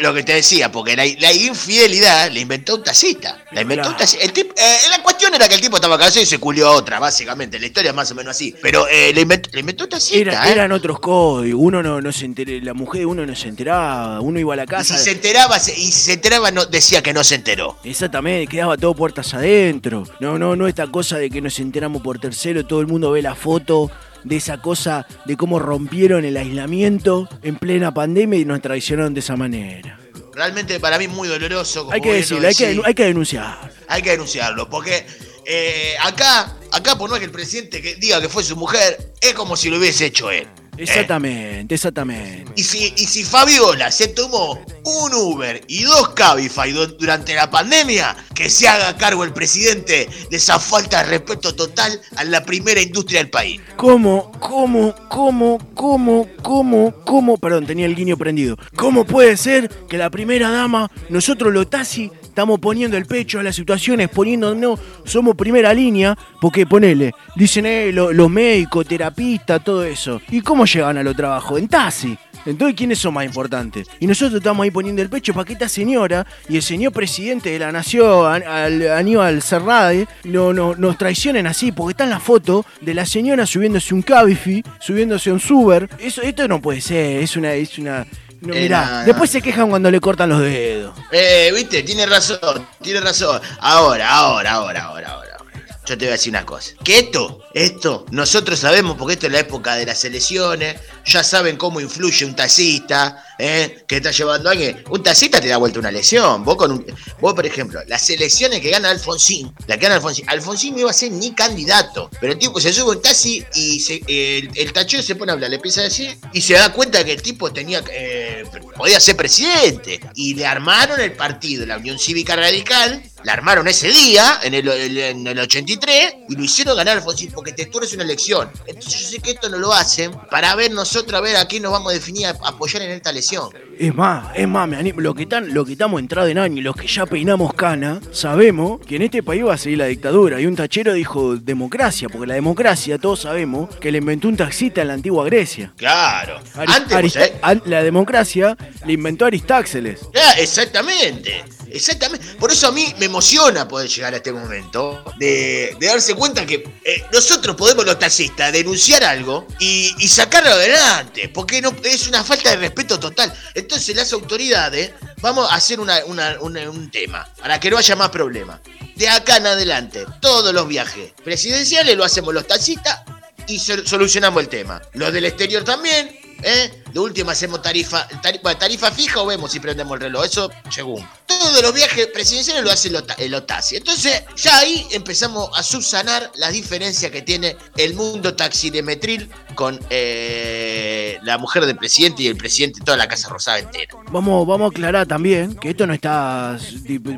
[0.00, 3.42] lo que te decía, porque la, la infidelidad la inventó un taxista.
[3.52, 4.24] La inventó un taxista.
[4.24, 6.72] El tip- eh, la cuestión era que el tipo estaba casado y se culió a
[6.72, 7.58] otra, básicamente.
[7.58, 8.54] La historia es más o menos así.
[8.60, 10.18] Pero eh, la, inventó, la inventó un taxista.
[10.18, 10.52] Era- ¿eh?
[10.52, 14.20] Eran otros códigos, uno no, no se enteré, la mujer de uno no se enteraba,
[14.20, 14.96] uno iba a la Y casa.
[14.98, 17.78] si se enteraba, se- y si se enteraba, no, decía que no se enteró.
[17.84, 20.04] Exactamente, quedaba todo puertas adentro.
[20.20, 23.22] No, no, no esta cosa de que nos enteramos por tercero, todo el mundo ve
[23.22, 23.90] la foto
[24.24, 29.20] de esa cosa de cómo rompieron el aislamiento en plena pandemia y nos traicionaron de
[29.20, 29.98] esa manera.
[30.34, 31.80] Realmente para mí muy doloroso.
[31.82, 33.70] como Hay que decirlo, hay que, hay que denunciar.
[33.88, 35.04] Hay que denunciarlo, porque
[35.44, 39.34] eh, acá, acá por no que el presidente que diga que fue su mujer, es
[39.34, 40.48] como si lo hubiese hecho él.
[40.78, 42.52] Exactamente, exactamente.
[42.56, 47.50] Y si, y si Fabiola se tomó un Uber y dos Cabify du- durante la
[47.50, 52.42] pandemia, que se haga cargo el presidente de esa falta de respeto total a la
[52.44, 53.60] primera industria del país.
[53.76, 57.36] ¿Cómo, cómo, cómo, cómo, cómo, cómo?
[57.38, 58.56] Perdón, tenía el guiño prendido.
[58.74, 63.42] ¿Cómo puede ser que la primera dama, nosotros los taxi, estamos poniendo el pecho a
[63.42, 69.84] las situaciones, poniéndonos, somos primera línea, porque ponele, dicen eh, lo- los médicos, terapistas, todo
[69.84, 70.20] eso.
[70.30, 71.58] ¿Y cómo llegan a los trabajos?
[71.60, 72.16] En taxi.
[72.44, 73.86] Entonces, ¿quiénes son más importantes?
[74.00, 77.50] Y nosotros estamos ahí poniendo el pecho para que esta señora y el señor presidente
[77.50, 82.10] de la nación, An- al- Aníbal Serrade, no, no, nos traicionen así, porque está en
[82.10, 85.88] la foto de la señora subiéndose un Cabify, subiéndose un Suber.
[86.00, 87.52] Eso, esto no puede ser, es una...
[87.52, 88.06] Es una
[88.42, 90.94] no, mirá, después se quejan cuando le cortan los dedos.
[91.10, 93.40] Eh, viste, tiene razón, tiene razón.
[93.60, 95.34] Ahora, ahora, ahora, ahora, ahora.
[95.36, 95.38] ahora.
[95.84, 96.72] Yo te voy a decir una cosa.
[96.84, 101.56] Que esto, esto, nosotros sabemos, porque esto es la época de las elecciones, ya saben
[101.56, 103.84] cómo influye un taxista, ¿eh?
[103.86, 104.82] que está llevando a alguien.
[104.90, 106.44] Un taxista te da vuelta una lesión.
[106.44, 106.84] Vos, con
[107.20, 110.90] vos, por ejemplo, las elecciones que gana Alfonsín, la que gana Alfonsín, Alfonsín no iba
[110.90, 112.10] a ser ni candidato.
[112.20, 115.56] Pero el tipo se sube un taxi y el, el se pone a hablar, le
[115.56, 118.44] empieza a decir, y se da cuenta que el tipo tenía, eh,
[118.76, 120.00] podía ser presidente.
[120.14, 124.68] Y le armaron el partido, la Unión Cívica Radical, la armaron ese día, en el,
[124.68, 128.48] el- en el 83, y lo hicieron ganar Alfonsín, porque Textura es una elección.
[128.68, 131.64] Entonces yo sé que esto no lo hacen para ver nosotros, a ver a quién
[131.64, 133.48] nos vamos a definir, a apoyar en esta elección.
[133.76, 135.00] Es más, es más, me animo.
[135.00, 138.00] Lo que, están, lo que estamos entrados en año y los que ya peinamos cana,
[138.12, 140.40] sabemos que en este país va a seguir la dictadura.
[140.40, 144.82] Y un tachero dijo democracia, porque la democracia, todos sabemos, que le inventó un taxista
[144.82, 145.72] en la antigua Grecia.
[145.76, 146.38] Claro.
[146.54, 146.96] Aris- Antes,
[147.42, 149.98] Arist- la democracia le inventó Aristáxeles.
[150.38, 151.44] Exactamente.
[151.74, 152.26] Exactamente.
[152.38, 156.64] Por eso a mí me emociona poder llegar a este momento de, darse cuenta que
[156.84, 161.28] eh, nosotros podemos, los taxistas, denunciar algo y, sacarlo adelante.
[161.28, 163.32] Porque no, es una falta de respeto total.
[163.54, 168.60] Entonces las autoridades vamos a hacer un tema para que no haya más problemas.
[168.96, 173.00] De acá en adelante, todos los viajes presidenciales lo hacemos los taxistas
[173.48, 174.82] y sol- solucionamos el tema.
[174.92, 176.81] Los del exterior también, ¿eh?
[176.92, 181.06] De última hacemos tarifa, tarifa, tarifa fija o vemos si prendemos el reloj, eso según.
[181.26, 183.76] Todos los viajes presidenciales lo ta- el taxi.
[183.76, 189.28] Entonces, ya ahí empezamos a subsanar las diferencias que tiene el mundo taxi de Metril
[189.54, 193.94] con eh, la mujer del presidente y el presidente de toda la Casa Rosada entera.
[194.10, 196.58] Vamos, vamos a aclarar también que esto no está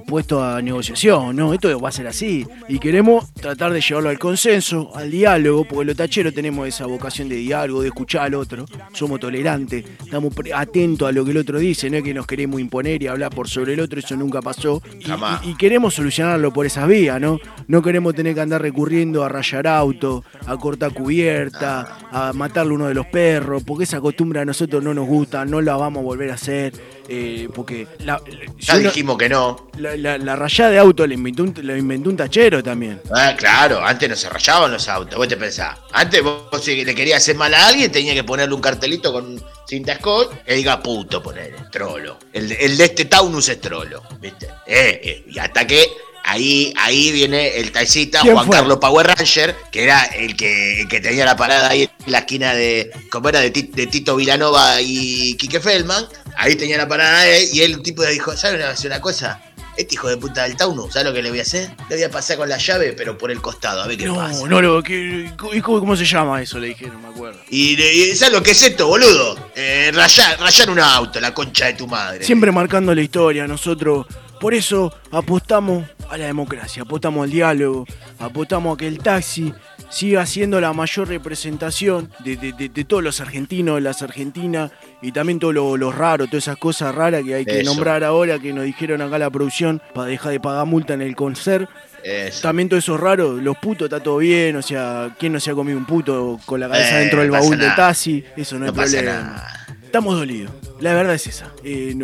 [0.07, 1.53] puesto a negociación, ¿no?
[1.53, 2.47] Esto va a ser así.
[2.69, 7.29] Y queremos tratar de llevarlo al consenso, al diálogo, porque los tacheros tenemos esa vocación
[7.29, 8.65] de diálogo, de escuchar al otro.
[8.93, 12.61] Somos tolerantes, estamos atentos a lo que el otro dice, no es que nos queremos
[12.61, 14.83] imponer y hablar por sobre el otro, eso nunca pasó.
[15.01, 15.41] Y, Jamás.
[15.45, 17.39] y- y queremos solucionarlo por esas vías, ¿no?
[17.69, 22.87] No queremos tener que andar recurriendo a rayar auto, a cortar cubierta, a matarle uno
[22.89, 26.05] de los perros, porque esa costumbre a nosotros no nos gusta, no la vamos a
[26.05, 26.73] volver a hacer,
[27.09, 28.21] eh, porque la,
[28.59, 29.69] Ya dijimos que no.
[29.79, 33.01] la, la- la rayada de auto la inventó, un, la inventó un tachero también.
[33.15, 35.79] Ah, claro, antes no se rayaban los autos, vos te pensás.
[35.93, 39.41] Antes vos si le querías hacer mal a alguien, tenía que ponerle un cartelito con
[39.67, 42.19] cinta scotch que diga puto, poner trolo.
[42.33, 44.47] El, de- el de este Taunus es trolo, ¿viste?
[44.67, 45.87] Eh, eh, y hasta que
[46.25, 48.57] ahí, ahí viene el taxista ¿Quién Juan fue?
[48.57, 52.19] Carlos Power Ranger, que era el que, el que tenía la parada ahí en la
[52.21, 53.41] esquina de, ¿cómo era?
[53.41, 56.07] De, de Tito Vilanova y Quique Feldman.
[56.37, 59.41] Ahí tenía la parada él, y él tipo dijo, ¿sabes una, una cosa?
[59.77, 61.71] Este hijo de puta del Taunus, ¿sabes lo que le voy a hacer?
[61.89, 64.41] Le voy a pasar con la llave, pero por el costado, a ver qué pasa.
[64.43, 66.59] No, no, lo, ¿qué- ¿y cómo, cómo se llama eso?
[66.61, 67.41] Le dijeron, me acuerdo.
[67.51, 69.37] Y, y ¿sabes lo que es esto, boludo?
[69.57, 72.25] Eh, rayar, rayar un auto, la concha de tu madre.
[72.25, 74.07] Siempre marcando la historia, nosotros
[74.45, 77.87] por eso apostamos a la democracia, apostamos al diálogo,
[78.19, 79.55] apostamos a que el taxi
[79.89, 84.71] siga siendo la mayor representación de, de- de- de todos los argentinos, las argentinas
[85.01, 87.73] y también todos los lo raros, todas esas cosas raras que hay que Eso.
[87.73, 91.17] nombrar ahora, que nos dijeron acá la producción para dejar de pagar multa en el
[91.17, 91.71] concert.
[92.03, 92.43] Eso.
[92.43, 95.55] También todo eso raro, los putos está todo bien, o sea, ¿quién no se ha
[95.55, 97.77] comido un puto con la cabeza Eh, dentro del no baúl del nada.
[97.77, 98.23] taxi?
[98.37, 99.21] Eso no, No pasa problema.
[99.21, 99.61] nada.
[99.95, 101.53] Estamos dolidos, la verdad es esa.
[101.63, 101.95] Eh,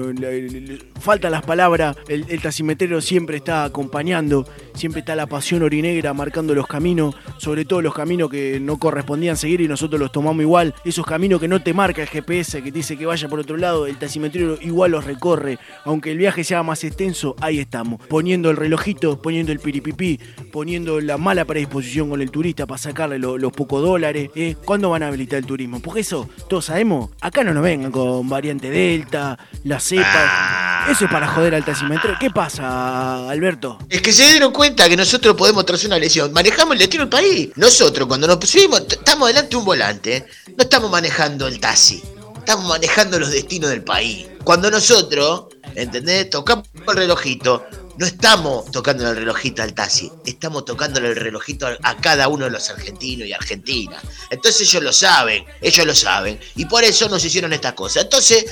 [1.01, 6.69] faltan las palabras, el, el siempre está acompañando, siempre está la pasión orinegra marcando los
[6.69, 10.73] caminos, sobre todo los caminos que no correspondían seguir y nosotros los tomamos igual.
[10.85, 13.57] Esos caminos que no te marca el GPS, que te dice que vaya por otro
[13.57, 15.59] lado, el taximetrero igual los recorre.
[15.85, 20.21] Aunque el viaje sea más extenso, ahí estamos, poniendo el relojito, poniendo el piripipí,
[20.53, 24.31] poniendo la mala predisposición con el turista para sacarle lo- los pocos dólares.
[24.37, 24.55] ¿eh?
[24.65, 25.81] ¿Cuándo van a habilitar el turismo?
[25.81, 30.87] Porque eso, todos sabemos, acá no nos vengan con variante Delta, la cepa.
[30.91, 32.17] Eso es para joder al taximetrero.
[32.21, 33.79] ¿Qué pasa, Alberto?
[33.89, 37.11] Es que se dieron cuenta que nosotros podemos traer una lesión, manejamos el destino del
[37.11, 37.51] país.
[37.57, 42.03] Nosotros, cuando nos pusimos, estamos delante de un volante, no estamos manejando el taxi,
[42.37, 44.29] estamos manejando los destinos del país.
[44.45, 46.31] Cuando nosotros, ¿entendés?
[46.31, 47.65] Tocamos el relojito,
[47.99, 52.51] no estamos tocando el relojito al taxi, estamos tocando el relojito a- cada uno de
[52.51, 54.03] los argentinos y argentinas.
[54.31, 58.05] Entonces ellos lo saben, ellos lo saben, y por eso nos hicieron estas cosas.
[58.05, 58.47] Entonces,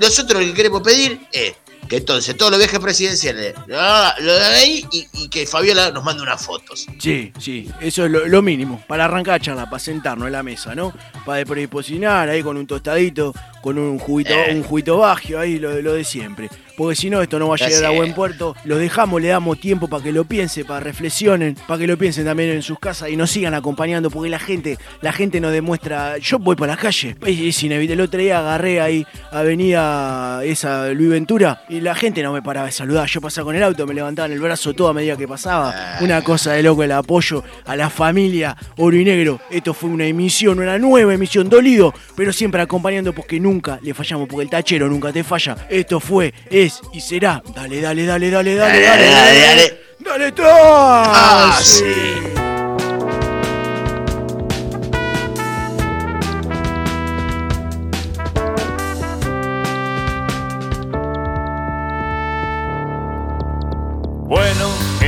[0.00, 1.54] nosotros lo que queremos pedir es
[1.88, 6.22] que entonces todos los viajes presidenciales lo de ahí y, y que Fabiola nos mande
[6.22, 6.86] unas fotos.
[7.00, 8.84] Sí, sí, eso es lo, lo mínimo.
[8.86, 10.92] Para arrancar charla, para sentarnos en la mesa, ¿no?
[11.24, 14.54] Para predisposicionar ahí con un tostadito, con un juguito, Eh.
[14.54, 16.48] un juguito bagio, ahí lo, lo de siempre.
[16.80, 18.56] Porque si no, esto no va a llegar a buen puerto.
[18.64, 22.24] Lo dejamos, le damos tiempo para que lo piensen, para reflexionen, para que lo piensen
[22.24, 26.16] también en sus casas y nos sigan acompañando, porque la gente, la gente nos demuestra.
[26.16, 27.92] Yo voy por la calle, es, es inevitable.
[27.92, 32.64] El otro día agarré ahí Avenida esa Luis Ventura y la gente no me paraba
[32.64, 33.06] de saludar.
[33.10, 35.98] Yo pasaba con el auto, me levantaban el brazo todo a medida que pasaba.
[36.00, 39.38] Una cosa de loco, el apoyo a la familia Oro y Negro.
[39.50, 44.26] Esto fue una emisión, una nueva emisión, dolido, pero siempre acompañando porque nunca le fallamos,
[44.30, 45.58] porque el tachero nunca te falla.
[45.68, 47.42] Esto fue, es y será.
[47.54, 49.80] Dale, dale, dale, dale, dale, dale, dale, dale.
[49.98, 50.44] Dale, Taxi.
[50.46, 52.20] Ah, sí.
[52.34, 52.49] Bueno,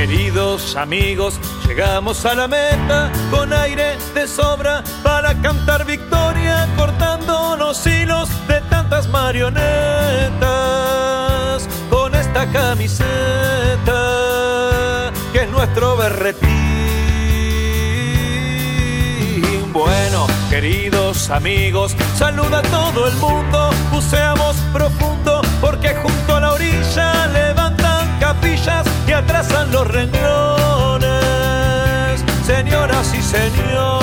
[0.07, 7.87] queridos amigos, llegamos a la meta con aire de sobra para cantar victoria, cortando los
[7.87, 9.63] hilos de tantas marionetas.
[11.89, 13.93] Con esta camiseta
[15.31, 16.51] que es nuestro berretín.
[19.71, 27.23] Bueno, queridos amigos, saluda a todo el mundo, buceamos profundo porque junto a la orilla
[27.23, 27.82] atrasan
[29.83, 31.13] los renglones.
[32.45, 34.02] Señoras y señores,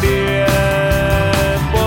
[0.00, 1.82] tiempo.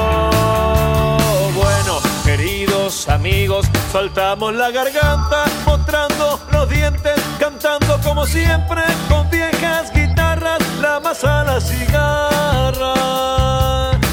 [1.56, 10.60] Bueno, queridos amigos, soltamos la garganta, mostrando los dientes, cantando como siempre con viejas guitarras,
[10.82, 12.94] la masa, la cigarra,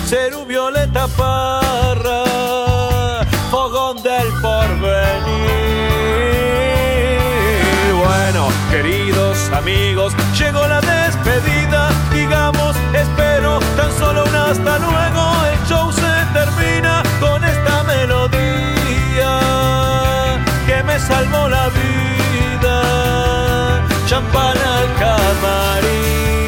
[0.07, 2.25] Cerú Violeta Parra,
[3.51, 5.25] fogón del porvenir.
[8.05, 11.91] Bueno, queridos amigos, llegó la despedida,
[13.99, 15.23] solo un hasta luego,
[15.53, 19.33] el show se termina con esta melodía
[20.67, 22.77] que me salvó la vida,
[24.07, 26.44] champán al camarín,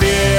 [0.00, 0.33] tobie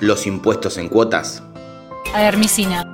[0.00, 1.42] los impuestos en cuotas?
[2.14, 2.84] A Hermicina.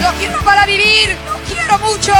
[0.00, 1.16] ¡Lo quiero para vivir!
[1.26, 2.12] ¡Lo quiero mucho!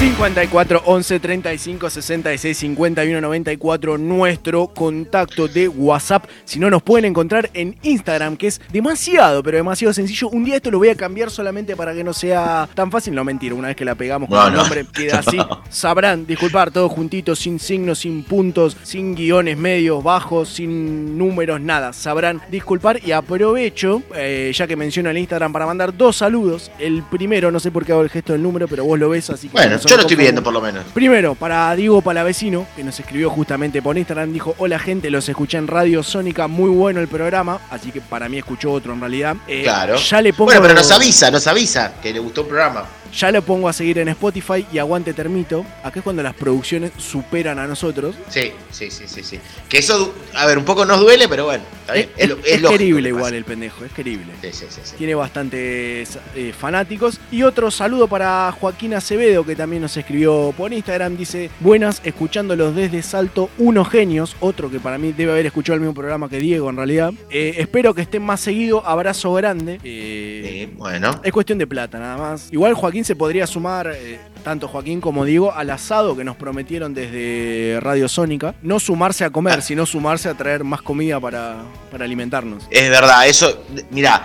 [0.00, 6.24] 54 11 35 66 51 94 nuestro contacto de WhatsApp.
[6.46, 10.30] Si no, nos pueden encontrar en Instagram, que es demasiado, pero demasiado sencillo.
[10.30, 13.14] Un día esto lo voy a cambiar solamente para que no sea tan fácil.
[13.14, 14.60] No, mentira, una vez que la pegamos con No, el no.
[14.62, 15.36] nombre, queda así.
[15.68, 21.92] Sabrán, disculpar, todos juntitos, sin signos, sin puntos, sin guiones medios, bajos, sin números, nada.
[21.92, 26.70] Sabrán disculpar y aprovecho, eh, ya que menciono el Instagram, para mandar dos saludos.
[26.78, 29.28] El primero, no sé por qué hago el gesto del número, pero vos lo ves,
[29.28, 29.52] así que...
[29.52, 30.84] Bueno, yo lo estoy viendo por lo menos.
[30.94, 35.58] Primero, para Diego Palavecino, que nos escribió justamente por Instagram, dijo, hola gente, los escuché
[35.58, 39.36] en Radio Sónica, muy bueno el programa, así que para mí escuchó otro en realidad.
[39.48, 39.96] Eh, Claro.
[39.96, 42.84] Ya le pongo, Bueno, pero nos avisa, nos avisa que le gustó el programa.
[43.12, 45.64] Ya lo pongo a seguir en Spotify y aguante termito.
[45.82, 48.14] Acá es cuando las producciones superan a nosotros.
[48.28, 49.38] Sí, sí, sí, sí, sí.
[49.68, 52.08] Que eso, a ver, un poco nos duele, pero bueno, está bien.
[52.16, 54.32] Es, es querible que igual el pendejo, es querible.
[54.40, 54.96] Sí, sí, sí, sí.
[54.96, 57.20] Tiene bastantes eh, fanáticos.
[57.32, 61.16] Y otro saludo para Joaquín Acevedo, que también nos escribió por Instagram.
[61.16, 64.36] Dice, buenas, escuchándolos desde Salto, unos genios.
[64.40, 67.12] Otro que para mí debe haber escuchado el mismo programa que Diego en realidad.
[67.30, 68.86] Eh, espero que estén más seguido.
[68.86, 69.80] Abrazo grande.
[69.82, 71.20] Eh, bueno.
[71.24, 72.48] Es cuestión de plata nada más.
[72.52, 76.94] Igual Joaquín se podría sumar, eh, tanto Joaquín como Diego, al asado que nos prometieron
[76.94, 78.54] desde Radio Sónica.
[78.62, 82.66] No sumarse a comer, sino sumarse a traer más comida para, para alimentarnos.
[82.70, 84.24] Es verdad, eso, mira,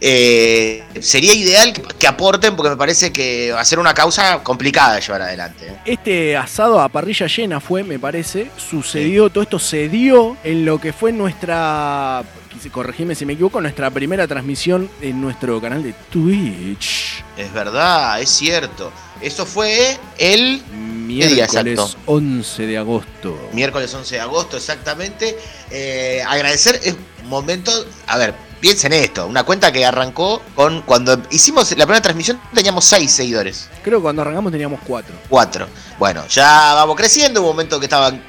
[0.00, 4.42] eh, sería ideal que, que aporten porque me parece que va a ser una causa
[4.42, 5.66] complicada de llevar adelante.
[5.66, 5.76] ¿eh?
[5.84, 10.80] Este asado a parrilla llena fue, me parece, sucedió, todo esto se dio en lo
[10.80, 12.22] que fue nuestra,
[12.70, 17.22] corregime si me equivoco, nuestra primera transmisión en nuestro canal de Twitch.
[17.36, 18.92] Es verdad, es cierto.
[19.20, 21.98] Eso fue el ¿qué día Miércoles exacto?
[22.06, 23.50] 11 de agosto.
[23.52, 25.36] Miércoles 11 de agosto, exactamente.
[25.70, 27.72] Eh, agradecer, es un momento,
[28.06, 28.34] a ver,
[28.64, 33.68] piensen esto, una cuenta que arrancó con, cuando hicimos la primera transmisión teníamos 6 seguidores.
[33.82, 35.14] Creo que cuando arrancamos teníamos 4.
[35.28, 35.66] 4.
[35.98, 38.22] Bueno, ya vamos creciendo, un momento que estaban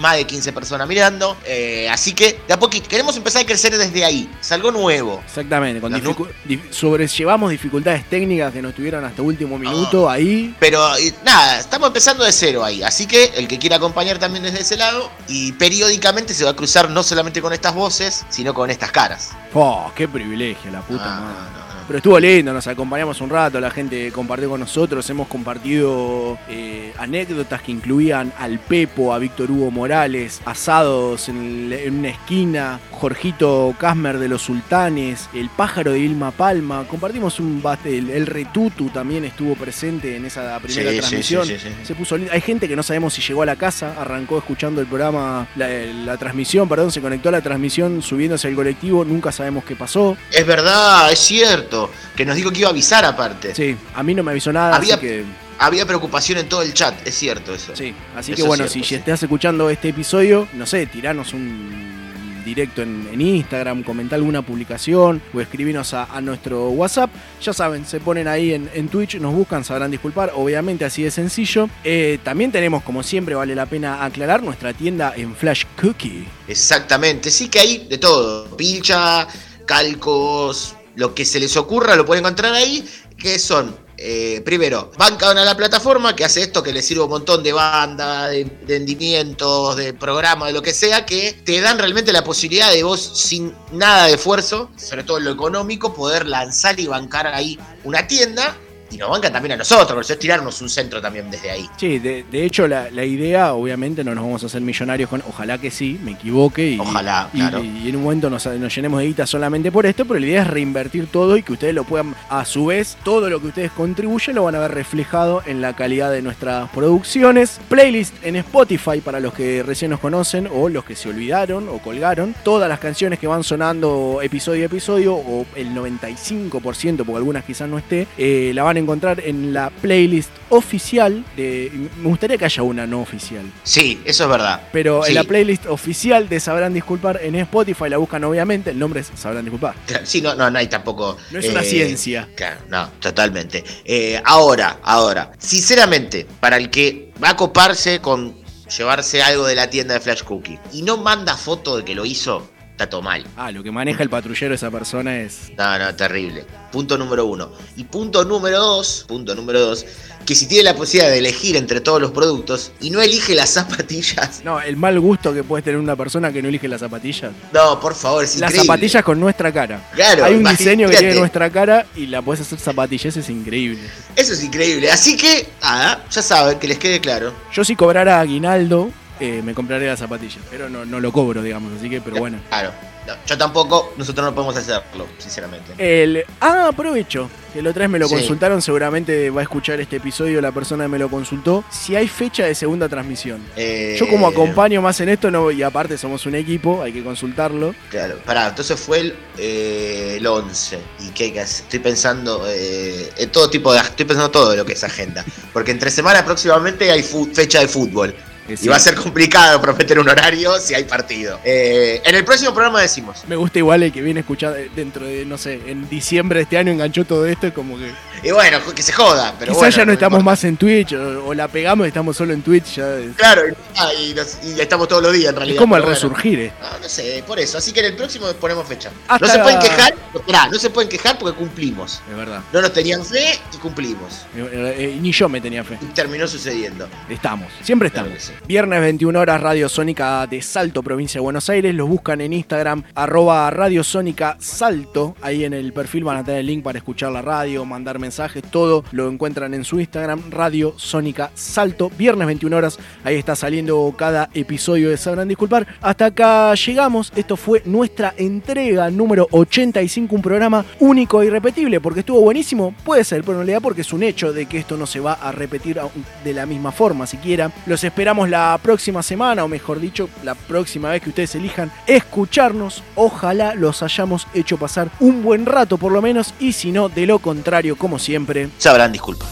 [0.00, 3.76] más de 15 personas mirando, eh, así que de a poquito, queremos empezar a crecer
[3.76, 5.22] desde ahí, es algo nuevo.
[5.26, 10.14] Exactamente, con dificu- dif- sobrellevamos dificultades técnicas que nos tuvieron hasta último minuto Ah.
[10.14, 10.54] ahí.
[10.58, 12.82] Pero eh, nada, estamos empezando de cero ahí.
[12.82, 15.10] Así que el que quiera acompañar también desde ese lado.
[15.28, 19.30] Y periódicamente se va a cruzar no solamente con estas voces, sino con estas caras.
[19.54, 21.69] Oh, qué privilegio, la puta Ah, madre.
[21.90, 26.92] Pero estuvo lindo, nos acompañamos un rato, la gente compartió con nosotros, hemos compartido eh,
[26.96, 34.20] anécdotas que incluían al Pepo, a Víctor Hugo Morales, asados en, una esquina, Jorgito Casmer
[34.20, 39.56] de los Sultanes, el pájaro de Ilma Palma, compartimos un el, el Retutu también estuvo
[39.56, 41.44] presente en esa primera Sí, transmisión.
[41.44, 41.74] sí, sí, sí.
[41.82, 42.32] Se puso lindo.
[42.32, 45.68] Hay gente que no sabemos si llegó a la casa, arrancó escuchando el programa, la,
[45.68, 50.16] la transmisión, perdón, se conectó a la transmisión subiéndose al colectivo, nunca sabemos qué pasó.
[50.30, 51.79] Es verdad, es cierto.
[52.16, 53.54] Que nos dijo que iba a avisar aparte.
[53.54, 55.24] Sí, a mí no me avisó nada, Había- así que.
[55.62, 57.76] Había preocupación en todo el chat, es cierto eso.
[57.76, 58.98] Sí, así Eso que bueno, es cierto, si sí.
[58.98, 65.20] estás escuchando este episodio, no sé, tiranos un directo en, en Instagram, comentar alguna publicación
[65.34, 67.10] o escribinos a, a nuestro WhatsApp.
[67.42, 71.10] Ya saben, se ponen ahí en, en Twitch, nos buscan, sabrán disculpar, obviamente así de
[71.10, 71.68] sencillo.
[71.84, 76.26] Eh, también tenemos, como siempre, vale la pena aclarar, nuestra tienda en Flash Cookie.
[76.48, 78.56] Exactamente, sí que hay de todo.
[78.56, 79.26] Pilcha,
[79.66, 82.86] calcos, lo que se les ocurra lo pueden encontrar ahí,
[83.16, 87.08] que son, eh, primero, bancan a la plataforma que hace esto, que les sirve un
[87.08, 92.12] montón de bandas, de, de de programas, de lo que sea, que te dan realmente
[92.12, 96.78] la posibilidad de vos, sin nada de esfuerzo, sobre todo en lo económico, poder lanzar
[96.78, 98.54] y bancar ahí una tienda.
[98.90, 101.68] Y nos bancan también a nosotros, por eso es tirarnos un centro también desde ahí.
[101.76, 105.22] Sí, de, de hecho la, la idea, obviamente no nos vamos a hacer millonarios con,
[105.28, 107.62] ojalá que sí, me equivoque y, Ojalá, y- claro.
[107.62, 110.42] y en un momento nos, nos llenemos de guita solamente por esto, pero la idea
[110.42, 113.70] es reinvertir todo y que ustedes lo puedan, a su vez, todo lo que ustedes
[113.72, 117.60] contribuyen lo van a ver reflejado en la calidad de nuestras producciones.
[117.68, 121.78] Playlist en Spotify para los que recién nos conocen o los que se olvidaron o
[121.78, 122.34] colgaron.
[122.44, 127.68] Todas las canciones que van sonando episodio a episodio o el 95%, porque algunas quizás
[127.68, 131.70] no esté, eh, la van a encontrar en la playlist oficial de...
[132.02, 133.44] Me gustaría que haya una no oficial.
[133.62, 134.62] Sí, eso es verdad.
[134.72, 135.10] Pero Sí.
[135.10, 139.10] en la playlist oficial de Sabrán Disculpar en Spotify la buscan obviamente, el nombre es
[139.16, 139.74] Sabrán Disculpar.
[140.04, 141.16] Sí, no, no, no hay tampoco.
[141.30, 142.28] No es una ciencia.
[142.34, 143.64] Claro, no, totalmente.
[143.84, 148.34] Eh, ahora, ahora, sinceramente, para el que va a coparse con
[148.76, 152.04] llevarse algo de la tienda de Flash Cookie y no manda foto de que lo
[152.04, 152.48] hizo,
[152.80, 153.22] está todo mal.
[153.36, 155.52] Ah, lo que maneja el patrullero esa persona es.
[155.58, 156.46] No, no, terrible.
[156.72, 157.50] Punto número uno.
[157.76, 159.84] Y punto número dos, punto número dos,
[160.24, 163.50] que si tiene la posibilidad de elegir entre todos los productos y no elige las
[163.50, 164.40] zapatillas.
[164.44, 167.32] No, el mal gusto que puede tener una persona que no elige las zapatillas.
[167.52, 168.66] No, por favor, es Las increíble.
[168.66, 169.90] zapatillas con nuestra cara.
[169.94, 173.28] Claro, Hay un diseño que tiene nuestra cara y la puedes hacer zapatillas, eso es
[173.28, 173.82] increíble.
[174.16, 174.90] Eso es increíble.
[174.90, 177.32] Así que, nada, ya saben, que les quede claro.
[177.52, 178.90] Yo si cobrara aguinaldo,
[179.20, 180.42] eh, me compraré las zapatillas.
[180.50, 182.38] Pero no, no lo cobro, digamos, así que, pero bueno.
[182.48, 182.72] Claro.
[183.06, 185.72] No, yo tampoco, nosotros no podemos hacerlo, sinceramente.
[185.78, 187.30] El, ah, aprovecho.
[187.52, 188.14] Que la otra vez me lo Sí.
[188.14, 191.64] consultaron, seguramente va a escuchar este episodio la persona que me lo consultó.
[191.70, 193.42] Si hay fecha de segunda transmisión.
[193.56, 197.02] Eh, Yo como acompaño más en esto, no, y aparte somos un equipo, hay que
[197.02, 197.74] consultarlo.
[197.88, 200.78] Claro, pará, entonces fue el, eh, el 11.
[201.00, 201.64] ¿Y qué hay que hacer?
[201.64, 203.80] Estoy pensando eh, en todo tipo de.
[203.80, 205.24] Estoy pensando todo lo que es agenda.
[205.52, 208.14] Porque entre semana próximamente hay fecha de fútbol.
[208.60, 211.38] Y va a ser complicado prometer un horario si hay partido.
[211.44, 213.22] Eh, en el próximo programa decimos.
[213.28, 216.58] Me gusta igual el que viene escuchando dentro de, no sé, en diciembre de este
[216.58, 217.90] año enganchó todo esto, es como que...
[218.22, 219.76] Y bueno, que se joda, pero Quizás bueno.
[219.76, 220.30] ya no estamos importa.
[220.32, 223.42] más en Twitch, o, o la pegamos y estamos solo en Twitch, ya es, Claro,
[223.48, 225.58] y, ah, nos- y estamos todos los días en es realidad.
[225.58, 225.94] como el bueno.
[225.94, 226.38] resurgir.
[226.40, 226.52] eh.
[226.60, 227.56] No, no sé, por eso.
[227.56, 228.90] Así que en el próximo ponemos fecha.
[229.08, 232.02] Hasta- No se pueden quejar, esperá, no se pueden quejar porque cumplimos.
[232.10, 232.42] Es verdad.
[232.52, 234.26] No nos tenían fe y cumplimos.
[234.36, 235.78] Eh, eh, ni yo me tenía fe.
[235.80, 236.88] Y terminó sucediendo.
[237.08, 238.30] Estamos, siempre estamos.
[238.46, 241.74] Viernes 21 horas, Radio Sónica de Salto, provincia de Buenos Aires.
[241.74, 245.14] Los buscan en Instagram, arroba Radio Sónica Salto.
[245.22, 248.42] Ahí en el perfil van a tener el link para escuchar la radio, mandar mensajes,
[248.42, 251.90] todo lo encuentran en su Instagram, Radio Sónica Salto.
[251.96, 255.66] Viernes 21 horas, ahí está saliendo cada episodio de Sabrán Disculpar.
[255.80, 257.12] Hasta acá llegamos.
[257.14, 262.74] Esto fue nuestra entrega número 85, un programa único e irrepetible, porque estuvo buenísimo.
[262.84, 265.12] Puede ser, pero en realidad porque es un hecho de que esto no se va
[265.12, 265.80] a repetir
[266.24, 267.52] de la misma forma siquiera.
[267.66, 272.82] Los esperamos la próxima semana, o mejor dicho, la próxima vez que ustedes elijan escucharnos.
[272.96, 277.06] Ojalá los hayamos hecho pasar un buen rato por lo menos, y si no, de
[277.06, 278.50] lo contrario, como siempre.
[278.58, 279.28] Sabrán disculpar.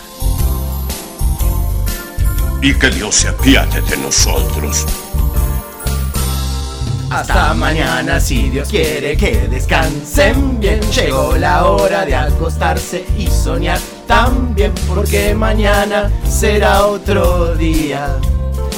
[2.63, 4.87] Y que Dios se apiade de nosotros.
[7.11, 10.81] Hasta mañana si Dios quiere que descansen bien.
[10.93, 18.19] Llegó la hora de acostarse y soñar también porque mañana será otro día.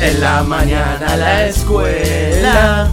[0.00, 2.88] En la mañana a la escuela.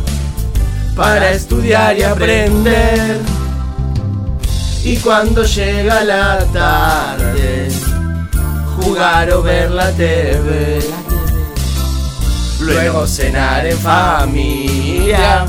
[0.95, 3.19] Para estudiar y aprender.
[4.83, 7.69] Y cuando llega la tarde,
[8.77, 10.79] jugar o ver la TV.
[12.61, 15.45] Luego cenar en familia.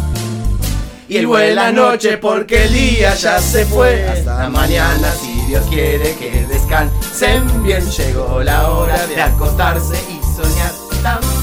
[1.09, 4.09] Y buena noche porque el día ya se fue.
[4.09, 7.89] Hasta mañana si Dios quiere que descansen bien.
[7.89, 11.36] Llegó la hora de acostarse y soñar también.